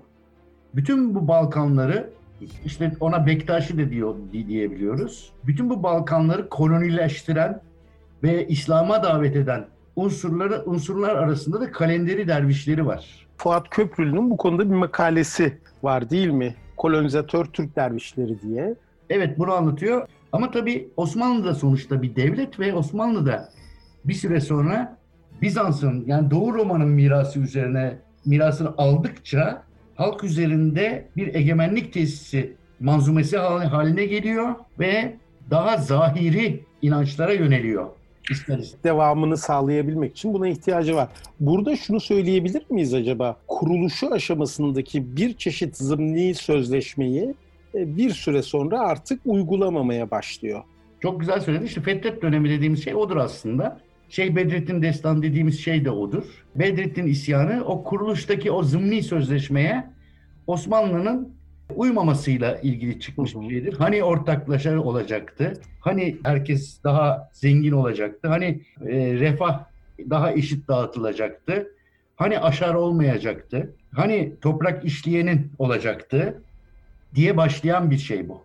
Bütün 0.74 1.14
bu 1.14 1.28
Balkanları 1.28 2.10
işte 2.64 2.92
ona 3.00 3.26
Bektaşi 3.26 3.78
de 3.78 3.90
diyor 3.90 4.14
diyebiliyoruz. 4.32 5.32
Bütün 5.46 5.70
bu 5.70 5.82
Balkanları 5.82 6.48
kolonileştiren 6.48 7.60
ve 8.22 8.46
İslam'a 8.46 9.02
davet 9.02 9.36
eden 9.36 9.66
unsurları 9.96 10.62
unsurlar 10.66 11.16
arasında 11.16 11.60
da 11.60 11.72
kalenderi 11.72 12.28
dervişleri 12.28 12.86
var. 12.86 13.26
Fuat 13.36 13.70
Köprülü'nün 13.70 14.30
bu 14.30 14.36
konuda 14.36 14.70
bir 14.70 14.74
makalesi 14.74 15.58
var 15.82 16.10
değil 16.10 16.30
mi? 16.30 16.54
Kolonizatör 16.76 17.44
Türk 17.44 17.76
dervişleri 17.76 18.42
diye. 18.42 18.74
Evet 19.10 19.38
bunu 19.38 19.52
anlatıyor. 19.52 20.08
Ama 20.32 20.50
tabii 20.50 20.88
Osmanlı 20.96 21.44
da 21.44 21.54
sonuçta 21.54 22.02
bir 22.02 22.16
devlet 22.16 22.60
ve 22.60 22.74
Osmanlı 22.74 23.26
da 23.26 23.48
bir 24.04 24.14
süre 24.14 24.40
sonra 24.40 24.99
Bizans'ın 25.42 26.04
yani 26.06 26.30
Doğu 26.30 26.54
Roma'nın 26.54 26.88
mirası 26.88 27.40
üzerine 27.40 27.98
mirasını 28.24 28.74
aldıkça 28.78 29.62
halk 29.94 30.24
üzerinde 30.24 31.08
bir 31.16 31.34
egemenlik 31.34 31.92
tesisi 31.92 32.56
manzumesi 32.80 33.38
haline 33.38 34.06
geliyor 34.06 34.54
ve 34.78 35.16
daha 35.50 35.76
zahiri 35.76 36.64
inançlara 36.82 37.32
yöneliyor 37.32 37.86
isteriz. 38.30 38.74
Devamını 38.84 39.36
sağlayabilmek 39.36 40.12
için 40.12 40.34
buna 40.34 40.48
ihtiyacı 40.48 40.96
var. 40.96 41.08
Burada 41.40 41.76
şunu 41.76 42.00
söyleyebilir 42.00 42.62
miyiz 42.70 42.94
acaba? 42.94 43.36
Kuruluşu 43.48 44.12
aşamasındaki 44.12 45.16
bir 45.16 45.34
çeşit 45.34 45.76
zımni 45.76 46.34
sözleşmeyi 46.34 47.34
e, 47.74 47.96
bir 47.96 48.10
süre 48.10 48.42
sonra 48.42 48.80
artık 48.80 49.20
uygulamamaya 49.24 50.10
başlıyor. 50.10 50.62
Çok 51.00 51.20
güzel 51.20 51.40
söyledin. 51.40 51.66
İşte 51.66 51.80
Fetret 51.80 52.22
dönemi 52.22 52.50
dediğimiz 52.50 52.84
şey 52.84 52.94
odur 52.94 53.16
aslında. 53.16 53.80
Şey 54.10 54.36
Bedrettin 54.36 54.82
Destan 54.82 55.22
dediğimiz 55.22 55.60
şey 55.60 55.84
de 55.84 55.90
odur. 55.90 56.24
Bedrettin 56.54 57.06
isyanı 57.06 57.64
o 57.64 57.84
kuruluştaki 57.84 58.50
o 58.50 58.62
zımni 58.62 59.02
sözleşmeye 59.02 59.84
Osmanlı'nın 60.46 61.34
uymamasıyla 61.76 62.58
ilgili 62.58 63.00
çıkmış 63.00 63.34
bir 63.34 63.50
şeydir. 63.50 63.74
Hani 63.78 64.02
ortaklaşa 64.02 64.80
olacaktı, 64.80 65.52
hani 65.80 66.16
herkes 66.24 66.84
daha 66.84 67.28
zengin 67.32 67.72
olacaktı, 67.72 68.28
hani 68.28 68.62
e, 68.86 69.14
refah 69.14 69.64
daha 70.10 70.32
eşit 70.32 70.68
dağıtılacaktı, 70.68 71.66
hani 72.16 72.38
aşar 72.38 72.74
olmayacaktı, 72.74 73.74
hani 73.94 74.32
toprak 74.40 74.84
işleyenin 74.84 75.52
olacaktı 75.58 76.42
diye 77.14 77.36
başlayan 77.36 77.90
bir 77.90 77.98
şey 77.98 78.28
bu. 78.28 78.44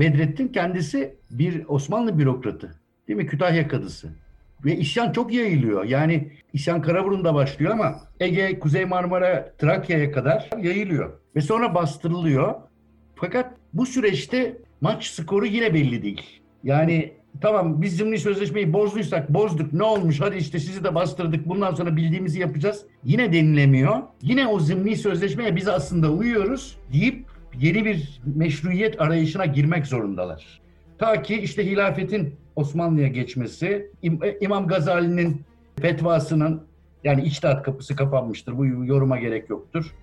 Bedrettin 0.00 0.48
kendisi 0.48 1.14
bir 1.30 1.64
Osmanlı 1.68 2.18
bürokratı. 2.18 2.74
Değil 3.08 3.16
mi? 3.16 3.26
Kütahya 3.26 3.68
kadısı. 3.68 4.08
Ve 4.64 4.76
isyan 4.76 5.12
çok 5.12 5.32
yayılıyor. 5.32 5.84
Yani 5.84 6.32
isyan 6.52 6.82
Karaburun'da 6.82 7.34
başlıyor 7.34 7.72
ama 7.72 8.00
Ege, 8.20 8.58
Kuzey 8.58 8.84
Marmara, 8.84 9.52
Trakya'ya 9.58 10.12
kadar 10.12 10.50
yayılıyor. 10.62 11.12
Ve 11.36 11.40
sonra 11.40 11.74
bastırılıyor. 11.74 12.54
Fakat 13.14 13.54
bu 13.72 13.86
süreçte 13.86 14.56
maç 14.80 15.06
skoru 15.06 15.46
yine 15.46 15.74
belli 15.74 16.02
değil. 16.02 16.40
Yani 16.64 17.12
tamam 17.40 17.82
biz 17.82 17.96
zimni 17.96 18.18
sözleşmeyi 18.18 18.72
bozduysak 18.72 19.34
bozduk 19.34 19.72
ne 19.72 19.82
olmuş 19.82 20.20
hadi 20.20 20.36
işte 20.36 20.58
sizi 20.58 20.84
de 20.84 20.94
bastırdık 20.94 21.48
bundan 21.48 21.74
sonra 21.74 21.96
bildiğimizi 21.96 22.40
yapacağız. 22.40 22.84
Yine 23.04 23.32
denilemiyor. 23.32 23.96
Yine 24.22 24.46
o 24.46 24.60
zimni 24.60 24.96
sözleşmeye 24.96 25.56
biz 25.56 25.68
aslında 25.68 26.12
uyuyoruz 26.12 26.78
deyip 26.92 27.26
yeni 27.58 27.84
bir 27.84 28.20
meşruiyet 28.36 29.00
arayışına 29.00 29.46
girmek 29.46 29.86
zorundalar. 29.86 30.60
Ta 30.98 31.22
ki 31.22 31.36
işte 31.36 31.66
hilafetin 31.66 32.34
Osmanlı'ya 32.58 33.08
geçmesi, 33.08 33.90
e, 34.02 34.38
İmam 34.40 34.66
Gazali'nin 34.66 35.42
fetvasının 35.80 36.62
yani 37.04 37.22
içtihat 37.22 37.62
kapısı 37.62 37.96
kapanmıştır. 37.96 38.58
Bu 38.58 38.66
yoruma 38.66 39.18
gerek 39.18 39.50
yoktur. 39.50 39.94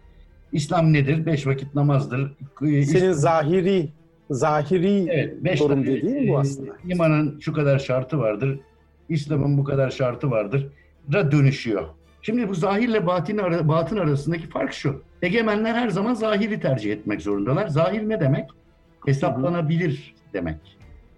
İslam 0.52 0.94
nedir? 0.94 1.26
Beş 1.26 1.48
vakit 1.48 1.76
namazdır. 1.76 2.34
Senin 2.60 2.80
İslam... 2.80 3.14
zahiri 3.14 3.90
zahiri 4.30 5.08
evet, 5.10 5.44
beş 5.44 5.60
yorum 5.60 5.86
dediğin 5.86 6.30
bu 6.30 6.38
aslında. 6.38 6.72
İmanın 6.88 7.40
şu 7.40 7.54
kadar 7.54 7.80
şartı 7.80 8.20
vardır. 8.20 8.60
İslam'ın 9.10 9.58
bu 9.58 9.64
kadar 9.64 9.90
şartı 9.90 10.32
vardır. 10.32 10.68
Da 11.12 11.32
dönüşüyor. 11.32 11.84
Şimdi 12.22 12.50
bu 12.50 12.54
zahirle 12.54 13.08
batın, 13.08 13.38
ara, 13.38 13.68
batın 13.68 13.98
arasındaki 13.98 14.48
fark 14.48 14.74
şu. 14.74 15.02
Egemenler 15.22 15.74
her 15.74 15.90
zaman 15.90 16.14
zahiri 16.14 16.60
tercih 16.60 16.92
etmek 16.92 17.22
zorundalar. 17.22 17.68
Zahir 17.68 18.10
ne 18.10 18.20
demek? 18.20 18.50
Hesaplanabilir 19.06 20.16
demek. 20.34 20.58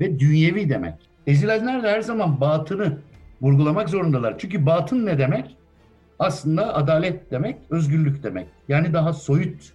Ve 0.02 0.20
dünyevi 0.20 0.70
demek. 0.70 0.94
Ezilenler 1.28 1.84
de 1.84 1.92
her 1.92 2.02
zaman 2.02 2.42
batını 2.42 2.98
vurgulamak 3.42 3.90
zorundalar. 3.90 4.38
Çünkü 4.38 4.66
batın 4.66 5.06
ne 5.06 5.18
demek? 5.18 5.58
Aslında 6.20 6.76
adalet 6.76 7.32
demek, 7.32 7.58
özgürlük 7.70 8.24
demek. 8.24 8.48
Yani 8.68 8.94
daha 8.94 9.14
soyut, 9.14 9.74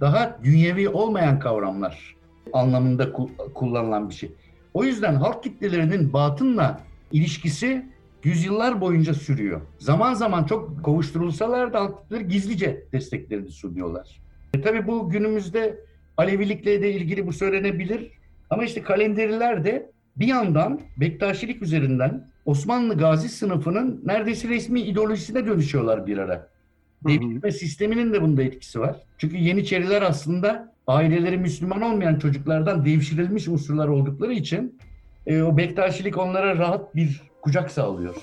daha 0.00 0.38
dünyevi 0.44 0.88
olmayan 0.88 1.38
kavramlar 1.38 2.16
anlamında 2.52 3.12
kullanılan 3.54 4.08
bir 4.08 4.14
şey. 4.14 4.32
O 4.74 4.84
yüzden 4.84 5.14
halk 5.14 5.42
kitlelerinin 5.42 6.12
batınla 6.12 6.80
ilişkisi 7.12 7.86
yüzyıllar 8.24 8.80
boyunca 8.80 9.14
sürüyor. 9.14 9.60
Zaman 9.78 10.14
zaman 10.14 10.44
çok 10.44 10.84
kovuşturulsalar 10.84 11.72
da 11.72 11.80
halk 11.80 12.02
kitleleri 12.02 12.28
gizlice 12.28 12.84
desteklerini 12.92 13.50
sunuyorlar. 13.50 14.20
E, 14.54 14.60
tabii 14.60 14.86
bu 14.86 15.10
günümüzde 15.10 15.80
Alevilikle 16.16 16.82
de 16.82 16.92
ilgili 16.92 17.26
bu 17.26 17.32
söylenebilir. 17.32 18.12
Ama 18.50 18.64
işte 18.64 18.82
kalenderiler 18.82 19.64
de 19.64 19.90
bir 20.16 20.26
yandan 20.26 20.80
Bektaşilik 20.96 21.62
üzerinden 21.62 22.26
Osmanlı 22.44 22.98
gazi 22.98 23.28
sınıfının 23.28 24.02
neredeyse 24.04 24.48
resmi 24.48 24.80
ideolojisine 24.80 25.46
dönüşüyorlar 25.46 26.06
bir 26.06 26.18
ara. 26.18 26.48
Devletme 27.06 27.52
sisteminin 27.52 28.12
de 28.12 28.22
bunda 28.22 28.42
etkisi 28.42 28.80
var. 28.80 28.96
Çünkü 29.18 29.36
Yeniçeriler 29.36 30.02
aslında 30.02 30.72
aileleri 30.86 31.38
Müslüman 31.38 31.82
olmayan 31.82 32.18
çocuklardan 32.18 32.84
devşirilmiş 32.84 33.48
unsurlar 33.48 33.88
oldukları 33.88 34.32
için 34.32 34.78
e, 35.26 35.42
o 35.42 35.56
Bektaşilik 35.56 36.18
onlara 36.18 36.58
rahat 36.58 36.96
bir 36.96 37.20
kucak 37.42 37.70
sağlıyor. 37.70 38.14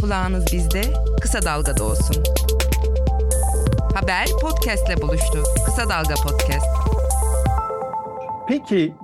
Kulağınız 0.00 0.46
bizde, 0.52 0.82
kısa 1.20 1.42
dalgada 1.42 1.84
olsun. 1.84 2.22
Haber 3.94 4.26
podcastle 4.40 5.02
buluştu. 5.02 5.42
Kısa 5.66 5.88
Dalga 5.88 6.14
Podcast. 6.14 6.81
Peki 8.48 8.94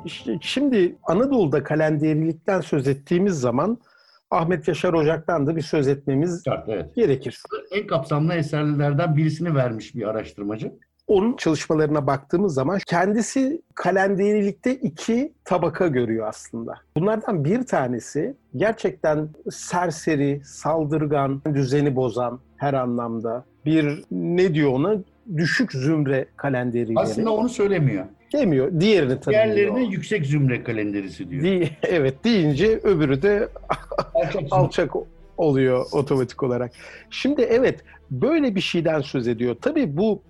şimdi 0.41 0.97
Anadolu'da 1.03 1.63
kalenderilikten 1.63 2.61
söz 2.61 2.89
ettiğimiz 2.89 3.41
zaman 3.41 3.79
Ahmet 4.31 4.69
Yaşar 4.69 4.93
Ocak'tan 4.93 5.47
da 5.47 5.57
bir 5.57 5.63
söz 5.63 5.89
etmemiz 5.89 6.43
evet. 6.67 6.95
gerekir. 6.97 7.43
En 7.71 7.87
kapsamlı 7.87 8.35
eserlerden 8.35 9.17
birisini 9.17 9.55
vermiş 9.55 9.95
bir 9.95 10.09
araştırmacı. 10.09 10.73
Onun 11.07 11.37
çalışmalarına 11.37 12.07
baktığımız 12.07 12.55
zaman 12.55 12.79
kendisi 12.87 13.63
kalenderilikte 13.75 14.75
iki 14.75 15.33
tabaka 15.45 15.87
görüyor 15.87 16.29
aslında. 16.29 16.75
Bunlardan 16.97 17.45
bir 17.45 17.67
tanesi 17.67 18.37
gerçekten 18.57 19.29
serseri, 19.51 20.41
saldırgan, 20.45 21.43
düzeni 21.55 21.97
bozan 21.97 22.41
her 22.57 22.75
anlamda 22.75 23.45
bir 23.65 24.05
ne 24.11 24.55
diyor 24.55 24.73
ona 24.73 24.97
düşük 25.37 25.73
zümre 25.73 26.27
kalenderileri. 26.37 26.99
Aslında 26.99 27.31
onu 27.31 27.49
söylemiyor. 27.49 28.05
Demiyor. 28.33 28.81
Diğerini 28.81 29.21
tanımlıyor. 29.21 29.57
Diğerlerine 29.57 29.85
yüksek 29.85 30.27
zümre 30.27 30.63
kalenderisi 30.63 31.31
diyor. 31.31 31.43
Di 31.43 31.71
evet 31.83 32.25
deyince 32.25 32.81
öbürü 32.83 33.23
de 33.23 33.49
alçak, 34.15 34.43
alçak 34.51 34.93
oluyor 35.37 35.87
otomatik 35.93 36.43
olarak. 36.43 36.73
Şimdi 37.11 37.43
evet 37.43 37.85
böyle 38.11 38.55
bir 38.55 38.61
şeyden 38.61 39.01
söz 39.01 39.29
ediyor. 39.29 39.57
Tabii 39.61 39.97
bu 39.97 40.23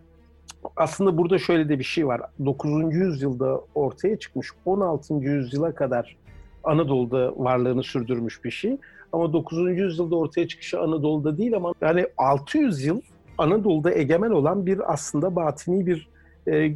aslında 0.76 1.18
burada 1.18 1.38
şöyle 1.38 1.68
de 1.68 1.78
bir 1.78 1.84
şey 1.84 2.06
var. 2.06 2.20
9. 2.44 2.94
yüzyılda 2.94 3.60
ortaya 3.74 4.18
çıkmış 4.18 4.48
16. 4.64 5.14
yüzyıla 5.14 5.74
kadar 5.74 6.16
Anadolu'da 6.64 7.32
varlığını 7.36 7.82
sürdürmüş 7.82 8.44
bir 8.44 8.50
şey. 8.50 8.76
Ama 9.12 9.32
9. 9.32 9.58
yüzyılda 9.78 10.16
ortaya 10.16 10.48
çıkışı 10.48 10.80
Anadolu'da 10.80 11.38
değil 11.38 11.56
ama 11.56 11.74
yani 11.80 12.06
600 12.16 12.84
yıl 12.84 13.00
Anadolu'da 13.38 13.94
egemen 13.94 14.30
olan 14.30 14.66
bir 14.66 14.92
aslında 14.92 15.36
batini 15.36 15.86
bir 15.86 16.08
e, 16.48 16.72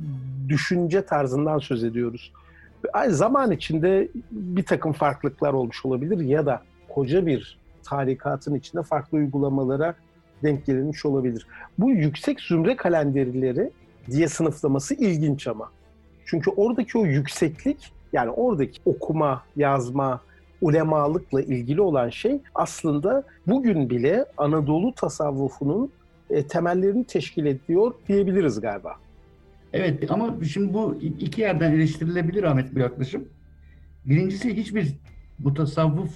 düşünce 0.49 1.07
tarzından 1.07 1.59
söz 1.59 1.85
ediyoruz. 1.85 2.33
Zaman 3.09 3.51
içinde 3.51 4.09
bir 4.31 4.65
takım 4.65 4.93
farklılıklar 4.93 5.53
olmuş 5.53 5.87
olabilir 5.87 6.21
ya 6.21 6.47
da 6.47 6.63
koca 6.89 7.27
bir 7.27 7.59
tarikatın 7.83 8.55
içinde 8.55 8.83
farklı 8.83 9.19
uygulamalara 9.19 9.95
denk 10.43 10.67
gelinmiş 10.67 11.05
olabilir. 11.05 11.47
Bu 11.79 11.91
yüksek 11.91 12.41
zümre 12.41 12.77
kalenderileri 12.77 13.71
diye 14.11 14.29
sınıflaması 14.29 14.95
ilginç 14.95 15.47
ama. 15.47 15.71
Çünkü 16.25 16.51
oradaki 16.51 16.99
o 16.99 17.05
yükseklik 17.05 17.93
yani 18.13 18.31
oradaki 18.31 18.81
okuma, 18.85 19.43
yazma, 19.57 20.21
ulemalıkla 20.61 21.43
ilgili 21.43 21.81
olan 21.81 22.09
şey 22.09 22.41
aslında 22.55 23.23
bugün 23.47 23.91
bile 23.91 24.25
Anadolu 24.37 24.95
tasavvufunun 24.95 25.91
e, 26.33 26.47
temellerini 26.47 27.05
teşkil 27.05 27.47
ediyor 27.47 27.95
diyebiliriz 28.09 28.61
galiba. 28.61 28.97
Evet 29.73 30.11
ama 30.11 30.45
şimdi 30.45 30.75
bu 30.75 31.01
iki 31.03 31.41
yerden 31.41 31.73
eleştirilebilir 31.73 32.43
Ahmet 32.43 32.75
bu 32.75 32.79
yaklaşım. 32.79 33.29
Birincisi 34.05 34.57
hiçbir 34.57 34.95
bu 35.39 35.55
tasavvuf 35.55 36.13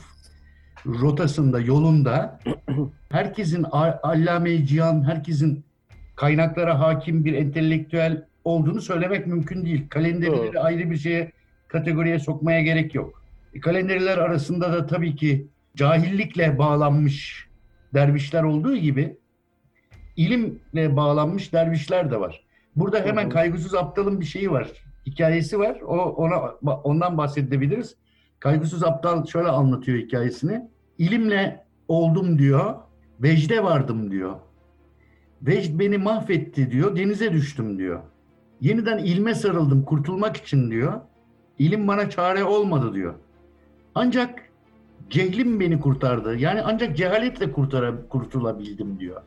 rotasında, 0.86 1.60
yolunda 1.60 2.40
herkesin 3.10 3.66
allame 4.02 4.66
cihan, 4.66 5.04
herkesin 5.08 5.64
kaynaklara 6.16 6.80
hakim 6.80 7.24
bir 7.24 7.32
entelektüel 7.32 8.24
olduğunu 8.44 8.80
söylemek 8.80 9.26
mümkün 9.26 9.64
değil. 9.64 9.88
Kalenderileri 9.88 10.52
Doğru. 10.52 10.60
ayrı 10.60 10.90
bir 10.90 10.96
şeye, 10.96 11.32
kategoriye 11.68 12.18
sokmaya 12.18 12.62
gerek 12.62 12.94
yok. 12.94 13.22
E, 13.54 13.60
kalenderiler 13.60 14.18
arasında 14.18 14.72
da 14.72 14.86
tabii 14.86 15.16
ki 15.16 15.46
cahillikle 15.76 16.58
bağlanmış 16.58 17.46
dervişler 17.94 18.42
olduğu 18.42 18.76
gibi 18.76 19.16
ilimle 20.16 20.96
bağlanmış 20.96 21.52
dervişler 21.52 22.10
de 22.10 22.20
var. 22.20 22.44
Burada 22.76 23.00
hemen 23.00 23.28
kaygısız 23.28 23.74
aptalın 23.74 24.20
bir 24.20 24.24
şeyi 24.24 24.50
var. 24.50 24.68
Hikayesi 25.06 25.58
var. 25.58 25.80
O 25.80 25.94
ona 25.96 26.36
ondan 26.84 27.18
bahsedebiliriz. 27.18 27.96
Kaygısız 28.40 28.84
aptal 28.84 29.26
şöyle 29.26 29.48
anlatıyor 29.48 29.98
hikayesini. 29.98 30.70
İlimle 30.98 31.64
oldum 31.88 32.38
diyor. 32.38 32.74
Vecde 33.20 33.64
vardım 33.64 34.10
diyor. 34.10 34.34
Vecd 35.42 35.78
beni 35.78 35.98
mahvetti 35.98 36.70
diyor. 36.70 36.96
Denize 36.96 37.32
düştüm 37.32 37.78
diyor. 37.78 38.00
Yeniden 38.60 38.98
ilme 38.98 39.34
sarıldım 39.34 39.82
kurtulmak 39.84 40.36
için 40.36 40.70
diyor. 40.70 40.92
İlim 41.58 41.88
bana 41.88 42.10
çare 42.10 42.44
olmadı 42.44 42.94
diyor. 42.94 43.14
Ancak 43.94 44.42
cehlim 45.10 45.60
beni 45.60 45.80
kurtardı. 45.80 46.36
Yani 46.36 46.62
ancak 46.62 46.96
cehaletle 46.96 47.52
kurtara, 47.52 48.08
kurtulabildim 48.08 49.00
diyor. 49.00 49.22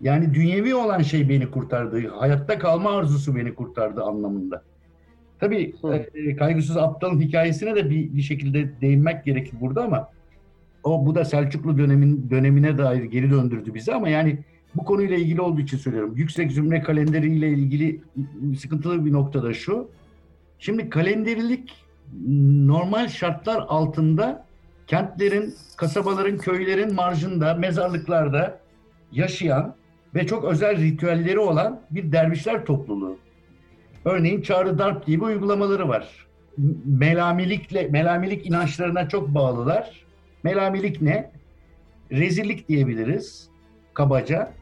Yani 0.00 0.34
dünyevi 0.34 0.74
olan 0.74 1.02
şey 1.02 1.28
beni 1.28 1.50
kurtardı. 1.50 2.08
Hayatta 2.08 2.58
kalma 2.58 2.90
arzusu 2.90 3.36
beni 3.36 3.54
kurtardı 3.54 4.02
anlamında. 4.02 4.62
Tabii 5.40 5.74
e, 6.14 6.36
kaygısız 6.36 6.76
aptalın 6.76 7.20
hikayesine 7.20 7.76
de 7.76 7.90
bir, 7.90 8.14
bir 8.14 8.22
şekilde 8.22 8.80
değinmek 8.80 9.24
gerekir 9.24 9.56
burada 9.60 9.84
ama 9.84 10.08
o 10.84 11.06
bu 11.06 11.14
da 11.14 11.24
Selçuklu 11.24 11.78
dönemin 11.78 12.30
dönemine 12.30 12.78
dair 12.78 13.02
geri 13.02 13.30
döndürdü 13.30 13.74
bizi 13.74 13.94
ama 13.94 14.08
yani 14.08 14.38
bu 14.74 14.84
konuyla 14.84 15.16
ilgili 15.16 15.40
olduğu 15.40 15.60
için 15.60 15.76
söylüyorum. 15.76 16.12
Yüksek 16.16 16.52
zümre 16.52 16.82
kalenderiyle 16.82 17.48
ilgili 17.48 18.00
sıkıntılı 18.58 19.06
bir 19.06 19.12
nokta 19.12 19.42
da 19.42 19.54
şu. 19.54 19.88
Şimdi 20.58 20.90
kalenderilik 20.90 21.72
normal 22.66 23.08
şartlar 23.08 23.64
altında 23.68 24.46
kentlerin, 24.86 25.54
kasabaların, 25.76 26.38
köylerin 26.38 26.94
marjında, 26.94 27.54
mezarlıklarda 27.54 28.60
yaşayan 29.12 29.74
ve 30.14 30.26
çok 30.26 30.44
özel 30.44 30.80
ritüelleri 30.80 31.38
olan 31.38 31.80
bir 31.90 32.12
dervişler 32.12 32.64
topluluğu. 32.64 33.18
Örneğin 34.04 34.42
Çağrı 34.42 34.78
Darp 34.78 35.06
gibi 35.06 35.24
uygulamaları 35.24 35.88
var. 35.88 36.26
Melamilikle, 36.84 37.88
melamilik 37.88 38.46
inançlarına 38.46 39.08
çok 39.08 39.28
bağlılar. 39.28 40.04
Melamilik 40.42 41.02
ne? 41.02 41.30
Rezillik 42.12 42.68
diyebiliriz 42.68 43.48
kabaca. 43.94 44.52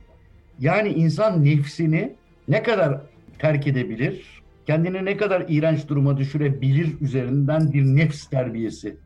Yani 0.58 0.88
insan 0.88 1.44
nefsini 1.44 2.14
ne 2.48 2.62
kadar 2.62 3.00
terk 3.38 3.66
edebilir, 3.66 4.42
kendini 4.66 5.04
ne 5.04 5.16
kadar 5.16 5.44
iğrenç 5.48 5.88
duruma 5.88 6.16
düşürebilir 6.16 7.00
üzerinden 7.00 7.72
bir 7.72 7.84
nefs 7.84 8.26
terbiyesi 8.26 8.96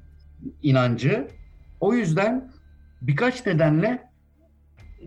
inancı. 0.63 1.29
O 1.81 1.95
yüzden 1.95 2.51
birkaç 3.03 3.47
nedenle 3.47 4.06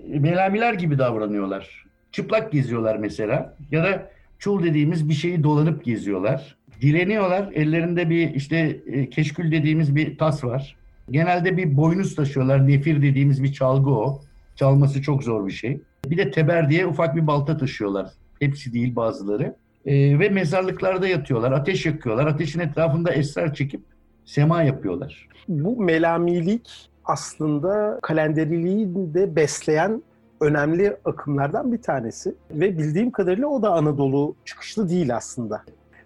melamiler 0.10 0.74
gibi 0.74 0.98
davranıyorlar. 0.98 1.86
Çıplak 2.12 2.52
geziyorlar 2.52 2.96
mesela 2.96 3.56
ya 3.72 3.84
da 3.84 4.12
çul 4.40 4.64
dediğimiz 4.64 5.10
bir 5.10 5.14
şeyi 5.14 5.44
dolanıp 5.44 5.86
geziyorlar. 5.86 6.58
Dileniyorlar. 6.82 7.52
Ellerinde 7.54 8.10
bir 8.10 8.34
işte 8.34 8.80
e, 8.88 9.10
keşkül 9.10 9.52
dediğimiz 9.52 9.96
bir 9.96 10.18
tas 10.18 10.44
var. 10.44 10.76
Genelde 11.12 11.58
bir 11.58 11.78
boynuz 11.78 12.16
taşıyorlar. 12.16 12.68
Nefir 12.68 13.02
dediğimiz 13.02 13.44
bir 13.44 13.54
çalgı 13.54 13.90
o. 13.90 14.22
Çalması 14.56 15.02
çok 15.02 15.24
zor 15.24 15.48
bir 15.48 15.52
şey. 15.52 15.82
Bir 16.06 16.18
de 16.18 16.32
teber 16.32 16.70
diye 16.70 16.86
ufak 16.86 17.16
bir 17.16 17.28
balta 17.28 17.58
taşıyorlar. 17.58 18.10
Hepsi 18.40 18.74
değil 18.74 18.96
bazıları. 18.96 19.56
Ee, 19.86 20.20
ve 20.20 20.30
mezarlıklarda 20.30 21.08
yatıyorlar. 21.08 21.52
Ateş 21.52 21.86
yakıyorlar. 21.86 22.28
Ateşin 22.28 22.60
etrafında 22.60 23.14
esrar 23.14 23.54
çekip 23.54 23.82
sema 24.26 24.64
yapıyorlar. 24.64 25.28
Bu 25.48 25.84
melamilik 25.84 26.89
aslında 27.10 28.00
kalenderiliği 28.02 28.96
de 28.96 29.36
besleyen 29.36 30.04
önemli 30.42 30.98
akımlardan 31.06 31.72
bir 31.72 31.82
tanesi. 31.82 32.36
Ve 32.52 32.78
bildiğim 32.78 33.12
kadarıyla 33.12 33.48
o 33.48 33.62
da 33.62 33.72
Anadolu 33.72 34.36
çıkışlı 34.46 34.90
değil 34.90 35.16
aslında. 35.16 35.64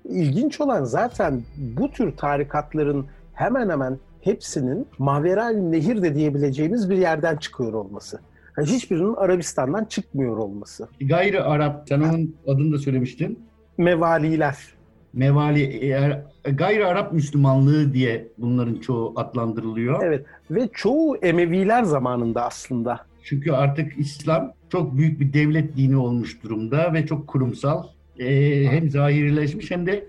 İlginç 0.09 0.61
olan 0.61 0.83
zaten 0.83 1.41
bu 1.57 1.91
tür 1.91 2.17
tarikatların 2.17 3.05
hemen 3.33 3.69
hemen 3.69 3.97
hepsinin 4.21 4.87
Maveral 4.97 5.53
Nehir 5.53 6.01
de 6.01 6.15
diyebileceğimiz 6.15 6.89
bir 6.89 6.97
yerden 6.97 7.37
çıkıyor 7.37 7.73
olması. 7.73 8.19
Yani 8.57 8.67
hiçbirinin 8.67 9.13
Arabistan'dan 9.13 9.85
çıkmıyor 9.85 10.37
olması. 10.37 10.87
Gayrı 11.01 11.45
Arap, 11.45 11.85
sen 11.89 11.99
onun 11.99 12.35
adını 12.47 12.73
da 12.73 12.77
söylemiştin. 12.79 13.39
Mevaliler. 13.77 14.72
Mevali, 15.13 15.95
gayri 16.43 16.85
Arap 16.85 17.13
Müslümanlığı 17.13 17.93
diye 17.93 18.27
bunların 18.37 18.75
çoğu 18.75 19.13
adlandırılıyor. 19.15 20.03
Evet 20.03 20.25
ve 20.51 20.69
çoğu 20.73 21.17
Emeviler 21.17 21.83
zamanında 21.83 22.45
aslında. 22.45 23.05
Çünkü 23.23 23.51
artık 23.51 23.99
İslam 23.99 24.53
çok 24.69 24.97
büyük 24.97 25.19
bir 25.19 25.33
devlet 25.33 25.77
dini 25.77 25.97
olmuş 25.97 26.43
durumda 26.43 26.93
ve 26.93 27.05
çok 27.05 27.27
kurumsal. 27.27 27.83
Ee, 28.19 28.65
hem 28.69 28.89
zahirileşmiş 28.89 29.71
hem 29.71 29.85
de 29.85 30.05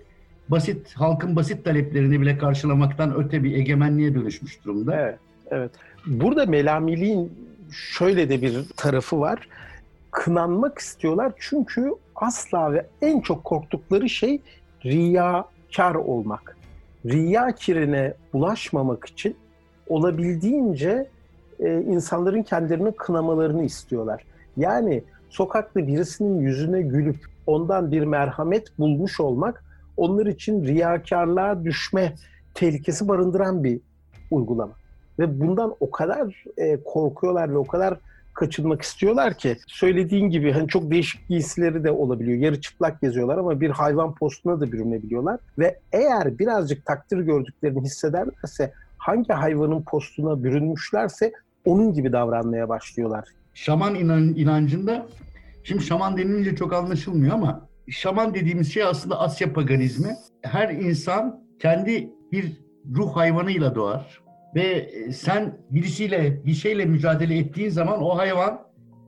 basit 0.48 0.92
halkın 0.94 1.36
basit 1.36 1.64
taleplerini 1.64 2.20
bile 2.20 2.38
karşılamaktan 2.38 3.14
öte 3.16 3.44
bir 3.44 3.56
egemenliğe 3.56 4.14
dönüşmüş 4.14 4.64
durumda. 4.64 4.96
Evet, 5.00 5.18
evet. 5.50 5.70
Burada 6.06 6.46
melamiliğin 6.46 7.32
şöyle 7.70 8.28
de 8.28 8.42
bir 8.42 8.54
tarafı 8.76 9.20
var. 9.20 9.48
Kınanmak 10.10 10.78
istiyorlar 10.78 11.32
çünkü 11.38 11.90
asla 12.14 12.72
ve 12.72 12.86
en 13.02 13.20
çok 13.20 13.44
korktukları 13.44 14.08
şey 14.08 14.40
riyakar 14.84 15.94
olmak. 15.94 16.56
Riya 17.06 17.54
kirine 17.54 18.14
bulaşmamak 18.32 19.06
için 19.06 19.36
olabildiğince 19.88 21.08
e, 21.60 21.80
insanların 21.80 22.42
kendilerini 22.42 22.92
kınamalarını 22.92 23.64
istiyorlar. 23.64 24.24
Yani 24.56 25.02
sokakta 25.30 25.86
birisinin 25.86 26.40
yüzüne 26.40 26.82
gülüp 26.82 27.16
ondan 27.46 27.92
bir 27.92 28.02
merhamet 28.02 28.78
bulmuş 28.78 29.20
olmak 29.20 29.64
onlar 29.96 30.26
için 30.26 30.64
riyakarlığa 30.64 31.64
düşme 31.64 32.14
tehlikesi 32.54 33.08
barındıran 33.08 33.64
bir 33.64 33.80
uygulama. 34.30 34.72
Ve 35.18 35.40
bundan 35.40 35.74
o 35.80 35.90
kadar 35.90 36.44
e, 36.56 36.76
korkuyorlar 36.84 37.50
ve 37.50 37.56
o 37.56 37.64
kadar 37.64 37.98
kaçınmak 38.34 38.82
istiyorlar 38.82 39.34
ki 39.34 39.56
söylediğin 39.66 40.30
gibi 40.30 40.52
hani 40.52 40.68
çok 40.68 40.90
değişik 40.90 41.28
giysileri 41.28 41.84
de 41.84 41.90
olabiliyor. 41.90 42.38
Yarı 42.38 42.60
çıplak 42.60 43.00
geziyorlar 43.00 43.38
ama 43.38 43.60
bir 43.60 43.70
hayvan 43.70 44.14
postuna 44.14 44.60
da 44.60 44.72
bürünebiliyorlar. 44.72 45.40
Ve 45.58 45.78
eğer 45.92 46.38
birazcık 46.38 46.86
takdir 46.86 47.18
gördüklerini 47.18 47.80
hissederlerse 47.82 48.72
hangi 48.98 49.32
hayvanın 49.32 49.82
postuna 49.82 50.44
bürünmüşlerse 50.44 51.32
onun 51.64 51.92
gibi 51.92 52.12
davranmaya 52.12 52.68
başlıyorlar. 52.68 53.28
Şaman 53.54 53.94
inan, 53.94 54.22
inancında 54.22 55.06
şimdi 55.64 55.82
şaman 55.82 56.16
denilince 56.16 56.56
çok 56.56 56.72
anlaşılmıyor 56.72 57.34
ama 57.34 57.68
şaman 57.88 58.34
dediğimiz 58.34 58.72
şey 58.72 58.82
aslında 58.82 59.20
Asya 59.20 59.52
paganizmi. 59.52 60.16
Her 60.42 60.68
insan 60.68 61.44
kendi 61.58 62.10
bir 62.32 62.52
ruh 62.96 63.16
hayvanıyla 63.16 63.74
doğar 63.74 64.23
ve 64.54 64.90
sen 65.12 65.58
birisiyle 65.70 66.46
bir 66.46 66.54
şeyle 66.54 66.84
mücadele 66.84 67.38
ettiğin 67.38 67.70
zaman 67.70 68.02
o 68.02 68.18
hayvan 68.18 68.60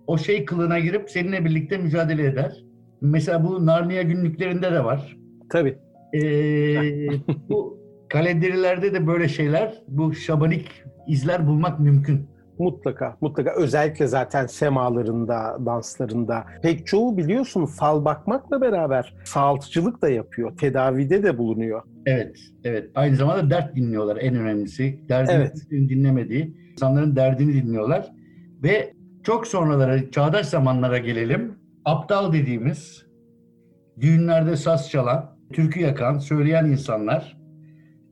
o 0.07 0.19
şey 0.19 0.45
kılına 0.45 0.79
girip 0.79 1.11
seninle 1.11 1.45
birlikte 1.45 1.79
mücadele 1.79 2.25
eder. 2.27 2.65
Mesela 3.01 3.45
bu 3.45 3.67
Narnia 3.67 4.03
günlüklerinde 4.03 4.73
de 4.73 4.85
var. 4.85 5.17
Tabii. 5.51 5.79
Ee, 6.15 7.09
bu 7.49 7.79
kalenderilerde 8.09 8.95
de 8.95 9.07
böyle 9.07 9.29
şeyler, 9.29 9.83
bu 9.89 10.15
şabanik 10.15 10.69
izler 11.07 11.47
bulmak 11.47 11.81
mümkün. 11.81 12.29
Mutlaka, 12.59 13.17
mutlaka. 13.21 13.55
Özellikle 13.57 14.07
zaten 14.07 14.47
semalarında, 14.47 15.59
danslarında. 15.67 16.45
Pek 16.63 16.87
çoğu 16.87 17.17
biliyorsun 17.17 17.67
fal 17.67 18.05
bakmakla 18.05 18.61
beraber 18.61 19.15
sağaltıcılık 19.25 20.03
da 20.03 20.09
yapıyor. 20.09 20.57
Tedavide 20.57 21.23
de 21.23 21.39
bulunuyor. 21.39 21.83
Evet, 22.07 22.37
evet. 22.65 22.91
Aynı 22.95 23.17
zamanda 23.17 23.51
dert 23.51 23.77
dinliyorlar 23.77 24.17
en 24.17 24.37
önemlisi. 24.37 25.01
Derdini 25.09 25.35
evet. 25.35 25.71
dinlemediği, 25.71 26.57
insanların 26.73 27.17
derdini 27.17 27.53
dinliyorlar. 27.53 28.13
Ve 28.63 28.93
çok 29.23 29.47
sonralara, 29.47 30.11
çağdaş 30.11 30.47
zamanlara 30.47 30.99
gelelim. 30.99 31.59
Aptal 31.85 32.33
dediğimiz, 32.33 33.07
düğünlerde 34.01 34.57
saz 34.57 34.91
çalan, 34.91 35.37
türkü 35.53 35.81
yakan, 35.81 36.19
söyleyen 36.19 36.65
insanlar, 36.65 37.37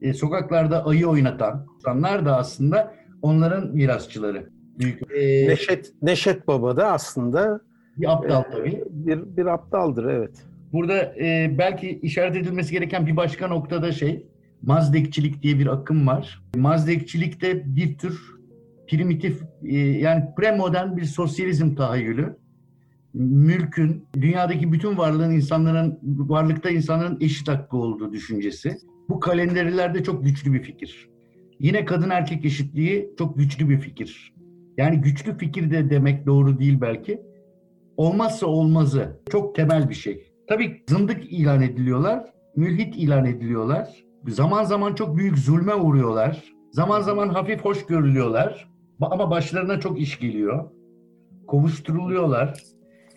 e, 0.03 0.13
sokaklarda 0.13 0.87
ayı 0.87 1.07
oynatan 1.07 1.67
insanlar 1.77 2.27
da 2.27 2.37
aslında 2.37 2.95
onların 3.25 3.75
mirasçıları. 3.75 4.49
Büyük. 4.79 5.03
Ee, 5.17 5.49
Neşet, 5.49 5.93
Neşet 6.03 6.49
Baba 6.49 6.77
da 6.77 6.93
aslında 6.93 7.61
bir 7.97 8.13
aptal 8.13 8.43
e, 8.43 8.51
tabii. 8.51 8.85
Bir, 8.91 9.37
bir 9.37 9.47
aptaldır 9.47 10.05
evet. 10.05 10.45
Burada 10.73 11.15
e, 11.19 11.55
belki 11.59 11.99
işaret 12.03 12.37
edilmesi 12.37 12.73
gereken 12.73 13.07
bir 13.07 13.17
başka 13.17 13.49
noktada 13.49 13.93
şey, 13.93 14.27
Mazdekçilik 14.63 15.43
diye 15.43 15.59
bir 15.59 15.67
akım 15.67 16.07
var. 16.07 16.43
Mazdekçilik 16.57 17.43
de 17.43 17.77
bir 17.77 17.99
tür 17.99 18.21
primitif 18.91 19.43
e, 19.65 19.79
yani 19.79 20.25
premodern 20.37 20.97
bir 20.97 21.05
sosyalizm 21.05 21.75
tahayyülü. 21.75 22.37
Mülkün, 23.15 24.07
dünyadaki 24.15 24.73
bütün 24.73 24.99
varlığın 24.99 25.31
insanların, 25.31 25.99
varlıkta 26.03 26.71
insanların 26.71 27.19
eşit 27.21 27.49
hakkı 27.49 27.77
olduğu 27.77 28.13
düşüncesi. 28.13 28.77
Bu 29.09 29.21
kalenderilerde 29.21 30.03
çok 30.03 30.25
güçlü 30.25 30.53
bir 30.53 30.63
fikir. 30.63 31.14
Yine 31.65 31.85
kadın 31.85 32.11
erkek 32.11 32.45
eşitliği 32.45 33.11
çok 33.19 33.39
güçlü 33.39 33.69
bir 33.69 33.79
fikir. 33.79 34.35
Yani 34.77 35.01
güçlü 35.01 35.39
fikir 35.39 35.71
de 35.71 35.91
demek 35.91 36.27
doğru 36.27 36.59
değil 36.59 36.81
belki. 36.81 37.23
Olmazsa 37.97 38.47
olmazı. 38.47 39.21
Çok 39.31 39.55
temel 39.55 39.89
bir 39.89 39.95
şey. 39.95 40.33
Tabii 40.49 40.83
zındık 40.89 41.33
ilan 41.33 41.63
ediliyorlar, 41.63 42.25
mülhit 42.57 42.97
ilan 42.97 43.25
ediliyorlar. 43.25 44.05
Zaman 44.29 44.65
zaman 44.65 44.95
çok 44.95 45.17
büyük 45.17 45.39
zulme 45.39 45.75
uğruyorlar. 45.75 46.45
Zaman 46.73 47.01
zaman 47.01 47.29
hafif 47.29 47.61
hoş 47.61 47.87
görülüyorlar. 47.87 48.69
Ama 49.01 49.31
başlarına 49.31 49.81
çok 49.81 50.01
iş 50.01 50.19
geliyor. 50.19 50.71
Kovuşturuluyorlar. 51.47 52.55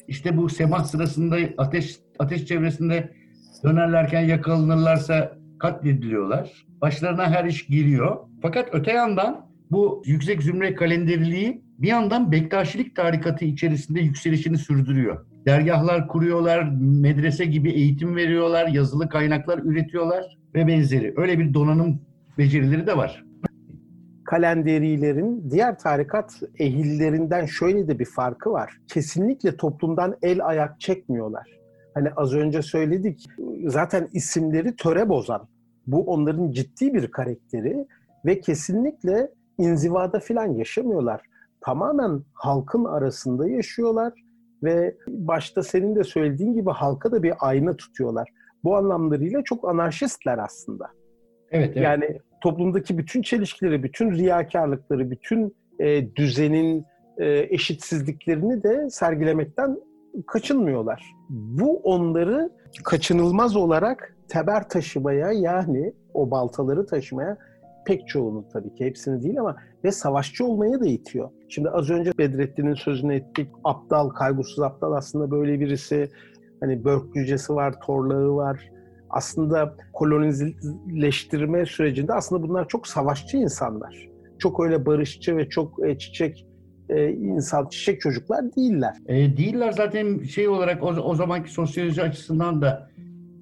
İşte 0.08 0.38
bu 0.38 0.50
semah 0.50 0.84
sırasında 0.84 1.38
ateş 1.58 2.00
ateş 2.20 2.46
çevresinde 2.46 3.14
dönerlerken 3.64 4.22
yakalanırlarsa 4.22 5.37
katlediliyorlar. 5.60 6.66
Başlarına 6.82 7.30
her 7.30 7.46
iş 7.46 7.68
geliyor. 7.68 8.18
Fakat 8.42 8.70
öte 8.72 8.92
yandan 8.92 9.46
bu 9.72 10.04
yüksek 10.06 10.44
zümre 10.44 10.76
kalenderiliği 10.76 11.62
bir 11.80 11.88
yandan 11.88 12.32
Bektaşilik 12.32 12.96
tarikatı 12.96 13.46
içerisinde 13.46 14.00
yükselişini 14.00 14.58
sürdürüyor. 14.58 15.26
Dergahlar 15.46 16.08
kuruyorlar, 16.08 16.70
medrese 16.80 17.46
gibi 17.46 17.72
eğitim 17.72 18.16
veriyorlar, 18.16 18.68
yazılı 18.68 19.10
kaynaklar 19.10 19.60
üretiyorlar 19.64 20.38
ve 20.56 20.68
benzeri. 20.68 21.14
Öyle 21.18 21.40
bir 21.40 21.54
donanım 21.54 22.02
becerileri 22.38 22.88
de 22.88 22.98
var. 22.98 23.24
Kalenderilerin 24.26 25.52
diğer 25.52 25.80
tarikat 25.80 26.42
ehillerinden 26.60 27.46
şöyle 27.46 27.88
de 27.88 28.00
bir 28.00 28.06
farkı 28.06 28.52
var. 28.52 28.78
Kesinlikle 28.88 29.58
toplumdan 29.58 30.18
el 30.22 30.46
ayak 30.46 30.82
çekmiyorlar. 30.82 31.57
Hani 31.98 32.10
az 32.16 32.34
önce 32.34 32.62
söyledik 32.62 33.26
zaten 33.66 34.08
isimleri 34.14 34.76
töre 34.76 35.10
bozan. 35.10 35.48
Bu 35.88 36.06
onların 36.06 36.52
ciddi 36.52 36.94
bir 36.94 37.12
karakteri 37.12 37.88
ve 38.26 38.40
kesinlikle 38.40 39.32
inzivada 39.58 40.20
falan 40.20 40.46
yaşamıyorlar. 40.46 41.22
Tamamen 41.62 42.22
halkın 42.34 42.86
arasında 42.86 43.50
yaşıyorlar 43.50 44.14
ve 44.64 44.96
başta 45.08 45.64
senin 45.64 45.96
de 45.96 46.04
söylediğin 46.04 46.54
gibi 46.54 46.70
halka 46.70 47.12
da 47.12 47.24
bir 47.24 47.34
ayna 47.40 47.76
tutuyorlar. 47.76 48.30
Bu 48.64 48.76
anlamlarıyla 48.76 49.44
çok 49.44 49.70
anarşistler 49.70 50.38
aslında. 50.38 50.88
Evet, 51.52 51.72
evet. 51.74 51.84
Yani 51.84 52.20
toplumdaki 52.42 52.98
bütün 52.98 53.22
çelişkileri, 53.22 53.84
bütün 53.84 54.12
riyakarlıkları, 54.12 55.12
bütün 55.12 55.56
e, 55.80 56.16
düzenin 56.16 56.86
e, 57.18 57.48
eşitsizliklerini 57.50 58.64
de 58.64 58.90
sergilemekten 58.90 59.78
kaçınmıyorlar. 60.28 61.16
Bu 61.30 61.78
onları 61.78 62.50
kaçınılmaz 62.84 63.56
olarak 63.56 64.18
teber 64.28 64.70
taşımaya 64.70 65.32
yani 65.32 65.94
o 66.14 66.32
baltaları 66.32 66.86
taşımaya 66.86 67.38
pek 67.86 68.08
çoğunu 68.08 68.46
tabii 68.54 68.76
ki 68.76 68.86
hepsini 68.86 69.24
değil 69.24 69.40
ama 69.40 69.56
ve 69.84 69.92
savaşçı 69.92 70.46
olmaya 70.46 70.80
da 70.80 70.86
itiyor. 70.86 71.30
Şimdi 71.50 71.70
az 71.70 71.90
önce 71.90 72.12
Bedrettin'in 72.18 72.74
sözünü 72.74 73.16
ettik. 73.16 73.50
Aptal, 73.64 74.10
kaygısız 74.10 74.60
aptal 74.60 74.92
aslında 74.92 75.32
böyle 75.32 75.60
birisi. 75.60 76.10
Hani 76.60 76.86
börk 76.86 77.14
cücesi 77.14 77.56
var, 77.56 77.80
torlağı 77.82 78.36
var. 78.36 78.70
Aslında 79.10 79.76
kolonileştirme 79.94 81.66
sürecinde 81.66 82.14
aslında 82.14 82.44
bunlar 82.48 82.68
çok 82.68 82.88
savaşçı 82.88 83.38
insanlar. 83.38 84.10
çok 84.40 84.66
öyle 84.66 84.86
barışçı 84.86 85.38
ve 85.38 85.50
çok 85.50 85.88
e, 85.88 85.98
çiçek 85.98 86.47
e, 86.90 87.12
insan 87.12 87.68
çiçek 87.70 88.02
çocuklar 88.02 88.56
değiller. 88.56 88.94
E, 89.08 89.38
değiller 89.38 89.72
zaten 89.72 90.24
şey 90.24 90.48
olarak 90.48 90.84
o, 90.84 90.88
o 90.88 91.16
zamanki 91.16 91.52
sosyoloji 91.52 92.02
açısından 92.02 92.62
da 92.62 92.90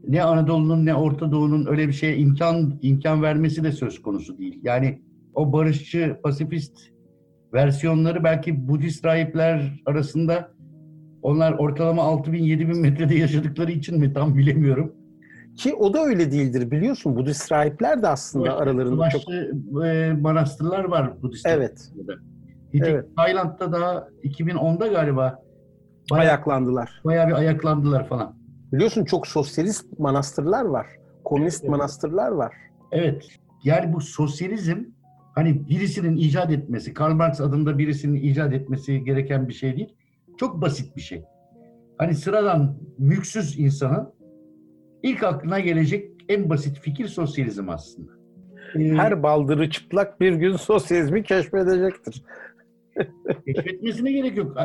ne 0.07 0.23
Anadolu'nun 0.23 0.85
ne 0.85 0.95
Orta 0.95 1.31
Doğu'nun 1.31 1.65
öyle 1.67 1.87
bir 1.87 1.93
şeye 1.93 2.17
imkan 2.17 2.79
imkan 2.81 3.23
vermesi 3.23 3.63
de 3.63 3.71
söz 3.71 4.01
konusu 4.01 4.37
değil. 4.37 4.59
Yani 4.63 5.01
o 5.33 5.53
barışçı, 5.53 6.17
pasifist 6.23 6.77
versiyonları 7.53 8.23
belki 8.23 8.67
Budist 8.67 9.05
rahipler 9.05 9.81
arasında 9.85 10.51
onlar 11.21 11.53
ortalama 11.53 12.01
6000-7000 12.01 12.79
metrede 12.79 13.15
yaşadıkları 13.15 13.71
için 13.71 13.99
mi 13.99 14.13
tam 14.13 14.37
bilemiyorum. 14.37 14.95
Ki 15.55 15.73
o 15.73 15.93
da 15.93 16.03
öyle 16.03 16.31
değildir 16.31 16.71
biliyorsun. 16.71 17.15
Budist 17.15 17.51
rahipler 17.51 18.01
de 18.01 18.07
aslında 18.07 18.49
evet, 18.49 18.61
aralarında 18.61 19.09
çok... 19.09 19.21
E, 19.85 20.13
manastırlar 20.13 20.83
var 20.83 21.21
Budist 21.21 21.47
Evet. 21.47 21.91
Hitik, 22.75 22.87
evet. 22.87 23.05
Tayland'da 23.15 23.71
daha 23.71 24.07
2010'da 24.23 24.87
galiba 24.87 25.39
bayağı, 26.11 26.25
ayaklandılar. 26.25 27.01
Bayağı 27.05 27.27
bir 27.27 27.33
ayaklandılar 27.33 28.07
falan. 28.07 28.35
Biliyorsun 28.73 29.05
çok 29.05 29.27
sosyalist 29.27 29.99
manastırlar 29.99 30.65
var. 30.65 30.87
Komünist 31.23 31.63
evet. 31.63 31.71
manastırlar 31.71 32.31
var. 32.31 32.53
Evet. 32.91 33.27
Yani 33.63 33.93
bu 33.93 34.01
sosyalizm 34.01 34.83
hani 35.35 35.69
birisinin 35.69 36.17
icat 36.17 36.51
etmesi, 36.51 36.93
Karl 36.93 37.13
Marx 37.13 37.41
adında 37.41 37.77
birisinin 37.77 38.15
icat 38.15 38.53
etmesi 38.53 39.03
gereken 39.03 39.47
bir 39.47 39.53
şey 39.53 39.77
değil. 39.77 39.95
Çok 40.37 40.61
basit 40.61 40.95
bir 40.95 41.01
şey. 41.01 41.23
Hani 41.97 42.15
sıradan 42.15 42.77
mülksüz 42.97 43.59
insanın 43.59 44.13
ilk 45.03 45.23
aklına 45.23 45.59
gelecek 45.59 46.11
en 46.29 46.49
basit 46.49 46.79
fikir 46.79 47.07
sosyalizm 47.07 47.69
aslında. 47.69 48.11
Her 48.73 49.23
baldırı 49.23 49.69
çıplak 49.69 50.21
bir 50.21 50.33
gün 50.33 50.55
sosyalizmi 50.55 51.23
keşfedecektir. 51.23 52.23
Keşfetmesine 53.45 54.11
gerek 54.11 54.37
yok. 54.37 54.57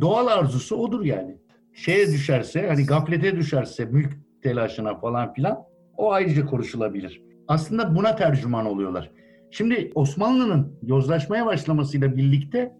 Doğal 0.00 0.26
arzusu 0.26 0.76
odur 0.76 1.04
yani. 1.04 1.36
Şeye 1.72 2.06
düşerse, 2.06 2.68
hani 2.68 2.86
gaflete 2.86 3.36
düşerse, 3.36 3.84
mülk 3.84 4.12
telaşına 4.42 5.00
falan 5.00 5.32
filan 5.32 5.58
o 5.96 6.12
ayrıca 6.12 6.46
konuşulabilir. 6.46 7.22
Aslında 7.48 7.96
buna 7.96 8.16
tercüman 8.16 8.66
oluyorlar. 8.66 9.10
Şimdi 9.50 9.92
Osmanlı'nın 9.94 10.78
yozlaşmaya 10.82 11.46
başlamasıyla 11.46 12.16
birlikte 12.16 12.72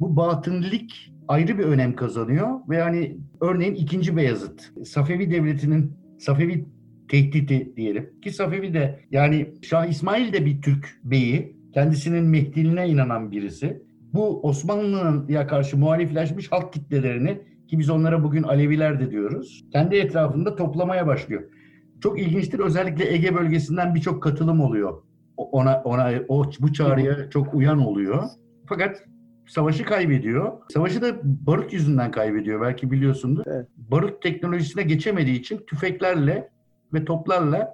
bu 0.00 0.16
batınlık 0.16 0.90
ayrı 1.28 1.58
bir 1.58 1.64
önem 1.64 1.96
kazanıyor 1.96 2.60
ve 2.68 2.80
hani 2.80 3.16
örneğin 3.40 3.74
2. 3.74 4.16
Beyazıt, 4.16 4.86
Safevi 4.86 5.30
Devleti'nin 5.30 5.92
Safevi 6.18 6.64
tehdidi 7.08 7.72
diyelim 7.76 8.20
ki 8.20 8.30
Safevi 8.30 8.74
de 8.74 9.00
yani 9.10 9.54
Şah 9.62 9.86
İsmail 9.86 10.32
de 10.32 10.46
bir 10.46 10.62
Türk 10.62 11.00
beyi, 11.04 11.56
kendisinin 11.74 12.24
Mehdiliğine 12.24 12.88
inanan 12.88 13.30
birisi. 13.30 13.82
Bu 14.14 14.40
Osmanlı'ya 14.42 15.46
karşı 15.46 15.76
muhalifleşmiş 15.76 16.52
halk 16.52 16.72
kitlelerini 16.72 17.40
ki 17.68 17.78
biz 17.78 17.90
onlara 17.90 18.24
bugün 18.24 18.42
Aleviler 18.42 19.00
de 19.00 19.10
diyoruz. 19.10 19.64
Kendi 19.72 19.96
etrafında 19.96 20.56
toplamaya 20.56 21.06
başlıyor. 21.06 21.42
Çok 22.00 22.20
ilginçtir. 22.20 22.58
Özellikle 22.58 23.12
Ege 23.14 23.34
bölgesinden 23.34 23.94
birçok 23.94 24.22
katılım 24.22 24.60
oluyor. 24.60 25.02
Ona 25.36 25.82
ona 25.84 26.12
o 26.28 26.44
bu 26.60 26.72
çağrıya 26.72 27.30
çok 27.30 27.54
uyan 27.54 27.78
oluyor. 27.78 28.22
Fakat 28.66 29.04
savaşı 29.46 29.84
kaybediyor. 29.84 30.52
Savaşı 30.72 31.02
da 31.02 31.06
barut 31.22 31.72
yüzünden 31.72 32.10
kaybediyor 32.10 32.60
belki 32.60 32.90
biliyorsundur. 32.90 33.42
Evet. 33.46 33.66
Barut 33.76 34.22
teknolojisine 34.22 34.82
geçemediği 34.82 35.40
için 35.40 35.60
tüfeklerle 35.66 36.50
ve 36.94 37.04
toplarla 37.04 37.72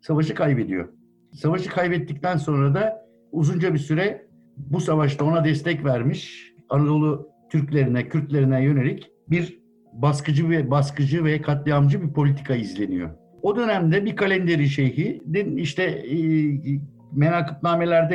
savaşı 0.00 0.34
kaybediyor. 0.34 0.88
Savaşı 1.32 1.70
kaybettikten 1.70 2.36
sonra 2.36 2.74
da 2.74 3.06
uzunca 3.32 3.74
bir 3.74 3.78
süre 3.78 4.25
bu 4.56 4.80
savaşta 4.80 5.24
ona 5.24 5.44
destek 5.44 5.84
vermiş 5.84 6.52
Anadolu 6.68 7.28
Türklerine, 7.50 8.08
Kürtlerine 8.08 8.64
yönelik 8.64 9.10
bir 9.30 9.60
baskıcı 9.92 10.50
ve 10.50 10.70
baskıcı 10.70 11.24
ve 11.24 11.42
katliamcı 11.42 12.02
bir 12.02 12.12
politika 12.12 12.54
izleniyor. 12.54 13.10
O 13.42 13.56
dönemde 13.56 14.04
bir 14.04 14.16
kalenderi 14.16 14.68
şeyhi 14.68 15.22
işte 15.56 15.82
e, 15.82 16.16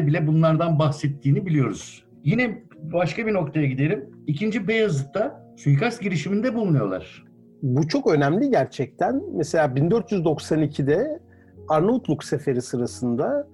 bile 0.07 0.27
bunlardan 0.27 0.79
bahsettiğini 0.79 1.45
biliyoruz. 1.45 2.05
Yine 2.23 2.63
başka 2.93 3.27
bir 3.27 3.33
noktaya 3.33 3.67
gidelim. 3.67 4.09
İkinci 4.27 4.67
Beyazıt'ta 4.67 5.53
suikast 5.57 6.01
girişiminde 6.01 6.55
bulunuyorlar. 6.55 7.25
Bu 7.61 7.87
çok 7.87 8.11
önemli 8.11 8.49
gerçekten. 8.49 9.21
Mesela 9.33 9.65
1492'de 9.65 11.19
Arnavutluk 11.69 12.23
seferi 12.23 12.61
sırasında 12.61 13.47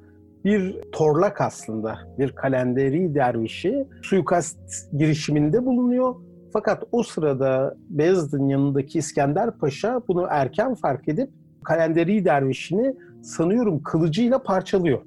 bir 0.48 0.82
torlak 0.92 1.42
aslında, 1.42 2.00
bir 2.18 2.32
kalenderi 2.32 3.16
dervişi 3.16 3.88
suikast 4.02 4.58
girişiminde 4.98 5.66
bulunuyor. 5.66 6.16
Fakat 6.54 6.84
o 6.92 7.04
sırada 7.04 7.76
Beyazıt'ın 7.90 8.48
yanındaki 8.48 9.00
İskender 9.00 9.52
Paşa 9.52 10.02
bunu 10.08 10.28
erken 10.30 10.76
fark 10.76 11.08
edip 11.08 11.30
kalenderi 11.64 12.26
dervişini 12.26 12.96
sanıyorum 13.24 13.84
kılıcıyla 13.84 14.44
parçalıyor. 14.44 15.02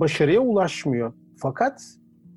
Başarıya 0.00 0.40
ulaşmıyor. 0.40 1.12
Fakat 1.36 1.82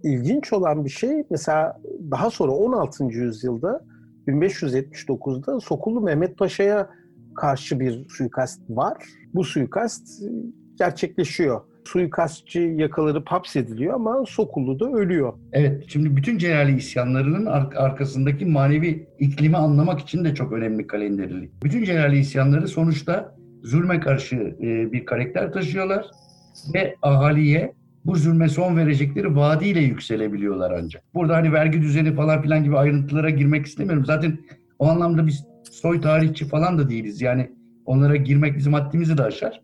ilginç 0.03 0.53
olan 0.53 0.85
bir 0.85 0.89
şey 0.89 1.23
mesela 1.29 1.81
daha 2.11 2.29
sonra 2.29 2.51
16. 2.51 3.03
yüzyılda 3.03 3.85
1579'da 4.27 5.59
Sokullu 5.59 6.01
Mehmet 6.01 6.37
Paşa'ya 6.37 6.89
karşı 7.35 7.79
bir 7.79 8.09
suikast 8.09 8.61
var. 8.69 8.97
Bu 9.33 9.43
suikast 9.43 10.07
gerçekleşiyor. 10.77 11.61
Suikastçı 11.85 12.59
yakalanıp 12.59 13.27
hapsediliyor 13.27 13.93
ama 13.93 14.23
Sokullu 14.27 14.79
da 14.79 14.85
ölüyor. 14.91 15.33
Evet, 15.53 15.83
şimdi 15.87 16.15
bütün 16.15 16.37
Celali 16.37 16.77
isyanlarının 16.77 17.45
ar- 17.45 17.73
arkasındaki 17.75 18.45
manevi 18.45 19.07
iklimi 19.19 19.57
anlamak 19.57 19.99
için 19.99 20.25
de 20.25 20.35
çok 20.35 20.51
önemli 20.53 20.87
kalenderilik. 20.87 21.63
Bütün 21.63 21.83
Celali 21.83 22.17
isyanları 22.19 22.67
sonuçta 22.67 23.35
zulme 23.63 23.99
karşı 23.99 24.35
e, 24.35 24.91
bir 24.91 25.05
karakter 25.05 25.53
taşıyorlar 25.53 26.05
ve 26.73 26.95
ahaliye 27.01 27.73
bu 28.05 28.15
zulme 28.15 28.49
son 28.49 28.77
verecekleri 28.77 29.35
vaadiyle 29.35 29.79
yükselebiliyorlar 29.79 30.71
ancak. 30.71 31.03
Burada 31.13 31.35
hani 31.35 31.53
vergi 31.53 31.81
düzeni 31.81 32.13
falan 32.15 32.41
filan 32.41 32.63
gibi 32.63 32.77
ayrıntılara 32.77 33.29
girmek 33.29 33.65
istemiyorum. 33.65 34.05
Zaten 34.05 34.37
o 34.79 34.87
anlamda 34.87 35.27
biz 35.27 35.43
soy 35.71 36.01
tarihçi 36.01 36.45
falan 36.45 36.77
da 36.77 36.89
değiliz. 36.89 37.21
Yani 37.21 37.51
onlara 37.85 38.15
girmek 38.15 38.57
bizim 38.57 38.73
haddimizi 38.73 39.17
de 39.17 39.23
aşar. 39.23 39.61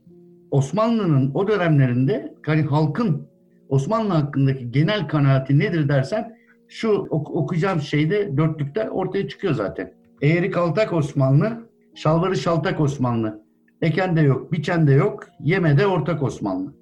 Osmanlı'nın 0.51 1.31
o 1.33 1.47
dönemlerinde 1.47 2.33
hani 2.45 2.61
halkın 2.61 3.27
Osmanlı 3.69 4.13
hakkındaki 4.13 4.71
genel 4.71 5.07
kanaati 5.07 5.59
nedir 5.59 5.89
dersen 5.89 6.35
şu 6.67 6.89
ok- 6.89 7.31
okuyacağım 7.31 7.81
şeyde 7.81 8.37
dörtlükte 8.37 8.89
ortaya 8.89 9.27
çıkıyor 9.27 9.53
zaten. 9.53 9.93
Eğri 10.21 10.51
kaltak 10.51 10.93
Osmanlı, 10.93 11.69
şalvarı 11.95 12.35
şaltak 12.35 12.79
Osmanlı. 12.79 13.43
Eken 13.81 14.15
de 14.15 14.21
yok, 14.21 14.51
biçen 14.51 14.87
de 14.87 14.91
yok, 14.91 15.27
yeme 15.39 15.77
de 15.77 15.87
ortak 15.87 16.23
Osmanlı. 16.23 16.73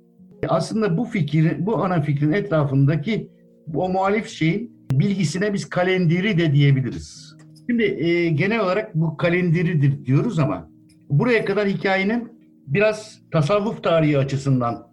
Aslında 0.47 0.97
bu 0.97 1.05
fikrin, 1.05 1.65
bu 1.65 1.83
ana 1.83 2.01
fikrin 2.01 2.31
etrafındaki 2.31 3.31
o 3.75 3.89
muhalif 3.89 4.27
şeyin 4.27 4.77
bilgisine 4.91 5.53
biz 5.53 5.69
kalendiri 5.69 6.37
de 6.37 6.53
diyebiliriz. 6.53 7.37
Şimdi 7.69 7.83
e, 7.83 8.29
genel 8.29 8.59
olarak 8.59 8.95
bu 8.95 9.17
kalendiridir 9.17 10.05
diyoruz 10.05 10.39
ama 10.39 10.69
buraya 11.09 11.45
kadar 11.45 11.67
hikayenin 11.67 12.36
biraz 12.67 13.21
tasavvuf 13.31 13.83
tarihi 13.83 14.17
açısından 14.17 14.87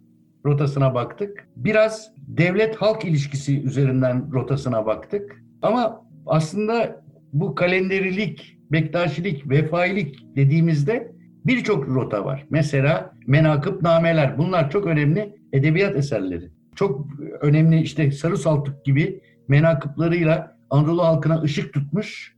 rotasına 0.44 0.94
baktık. 0.94 1.48
Biraz 1.56 2.10
devlet-halk 2.16 3.04
ilişkisi 3.04 3.62
üzerinden 3.62 4.32
rotasına 4.32 4.86
baktık. 4.86 5.42
Ama 5.62 6.06
aslında 6.26 7.04
bu 7.32 7.54
kalenderilik, 7.54 8.58
bektaşilik, 8.72 9.50
vefailik 9.50 10.36
dediğimizde 10.36 11.12
birçok 11.46 11.88
rota 11.88 12.24
var. 12.24 12.46
Mesela 12.50 13.12
menakıb 13.26 13.82
nameler 13.82 14.38
bunlar 14.38 14.70
çok 14.70 14.86
önemli 14.86 15.36
edebiyat 15.52 15.96
eserleri. 15.96 16.50
Çok 16.76 17.06
önemli 17.40 17.80
işte 17.80 18.12
Sarı 18.12 18.36
Saltuk 18.36 18.84
gibi 18.84 19.20
menakıplarıyla 19.48 20.56
Anadolu 20.70 21.04
halkına 21.04 21.42
ışık 21.42 21.72
tutmuş 21.72 22.33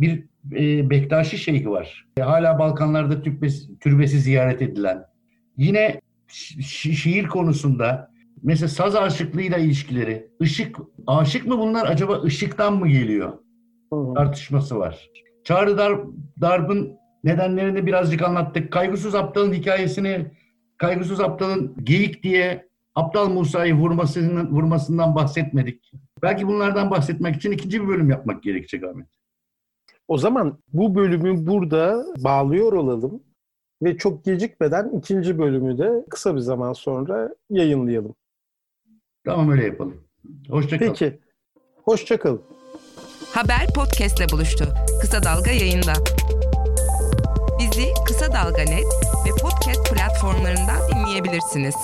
bir 0.00 0.24
e, 0.52 0.90
Bektaşi 0.90 1.38
şeyhi 1.38 1.70
var. 1.70 2.06
E, 2.16 2.22
hala 2.22 2.58
Balkanlarda 2.58 3.22
türbesi, 3.22 3.78
türbesi 3.78 4.18
ziyaret 4.20 4.62
edilen. 4.62 5.04
Yine 5.56 6.00
şi- 6.28 6.92
şiir 6.92 7.26
konusunda 7.26 8.10
mesela 8.42 8.68
saz 8.68 8.96
aşıklığıyla 8.96 9.58
ilişkileri. 9.58 10.26
Işık, 10.40 10.76
aşık 11.06 11.46
mı 11.46 11.58
bunlar 11.58 11.86
acaba 11.86 12.22
ışıktan 12.22 12.74
mı 12.78 12.88
geliyor? 12.88 13.32
Hı. 13.92 14.14
Tartışması 14.14 14.78
var. 14.78 15.08
Çağrı 15.44 15.78
Darp, 15.78 16.06
Darp'ın 16.40 16.92
nedenlerini 17.24 17.86
birazcık 17.86 18.22
anlattık. 18.22 18.72
Kaygısız 18.72 19.14
Aptal'ın 19.14 19.52
hikayesini, 19.52 20.26
Kaygısız 20.78 21.20
Aptal'ın 21.20 21.76
geyik 21.84 22.22
diye 22.22 22.68
Aptal 22.94 23.28
Musa'yı 23.28 23.74
vurmasının, 23.74 24.50
vurmasından 24.50 25.14
bahsetmedik. 25.14 25.92
Belki 26.22 26.46
bunlardan 26.46 26.90
bahsetmek 26.90 27.36
için 27.36 27.52
ikinci 27.52 27.82
bir 27.82 27.88
bölüm 27.88 28.10
yapmak 28.10 28.42
gerekecek 28.42 28.84
Ahmet. 28.84 29.06
O 30.08 30.18
zaman 30.18 30.58
bu 30.72 30.94
bölümü 30.94 31.46
burada 31.46 32.06
bağlıyor 32.18 32.72
olalım 32.72 33.22
ve 33.82 33.96
çok 33.96 34.24
gecikmeden 34.24 34.90
ikinci 34.98 35.38
bölümü 35.38 35.78
de 35.78 36.04
kısa 36.10 36.34
bir 36.34 36.40
zaman 36.40 36.72
sonra 36.72 37.34
yayınlayalım. 37.50 38.14
Tamam 39.24 39.50
öyle 39.50 39.64
yapalım. 39.64 40.04
Hoşçakalın. 40.48 40.90
Peki. 40.90 41.18
Hoşçakalın. 41.84 42.42
Haber 43.34 43.66
podcastle 43.74 44.24
buluştu. 44.32 44.64
Kısa 45.00 45.22
Dalga 45.22 45.50
yayında. 45.50 45.92
Bizi 47.58 47.84
Kısa 48.06 48.32
Dalga 48.32 48.62
Net 48.62 48.86
ve 49.26 49.30
podcast 49.42 49.92
platformlarından 49.92 50.80
dinleyebilirsiniz. 50.90 51.74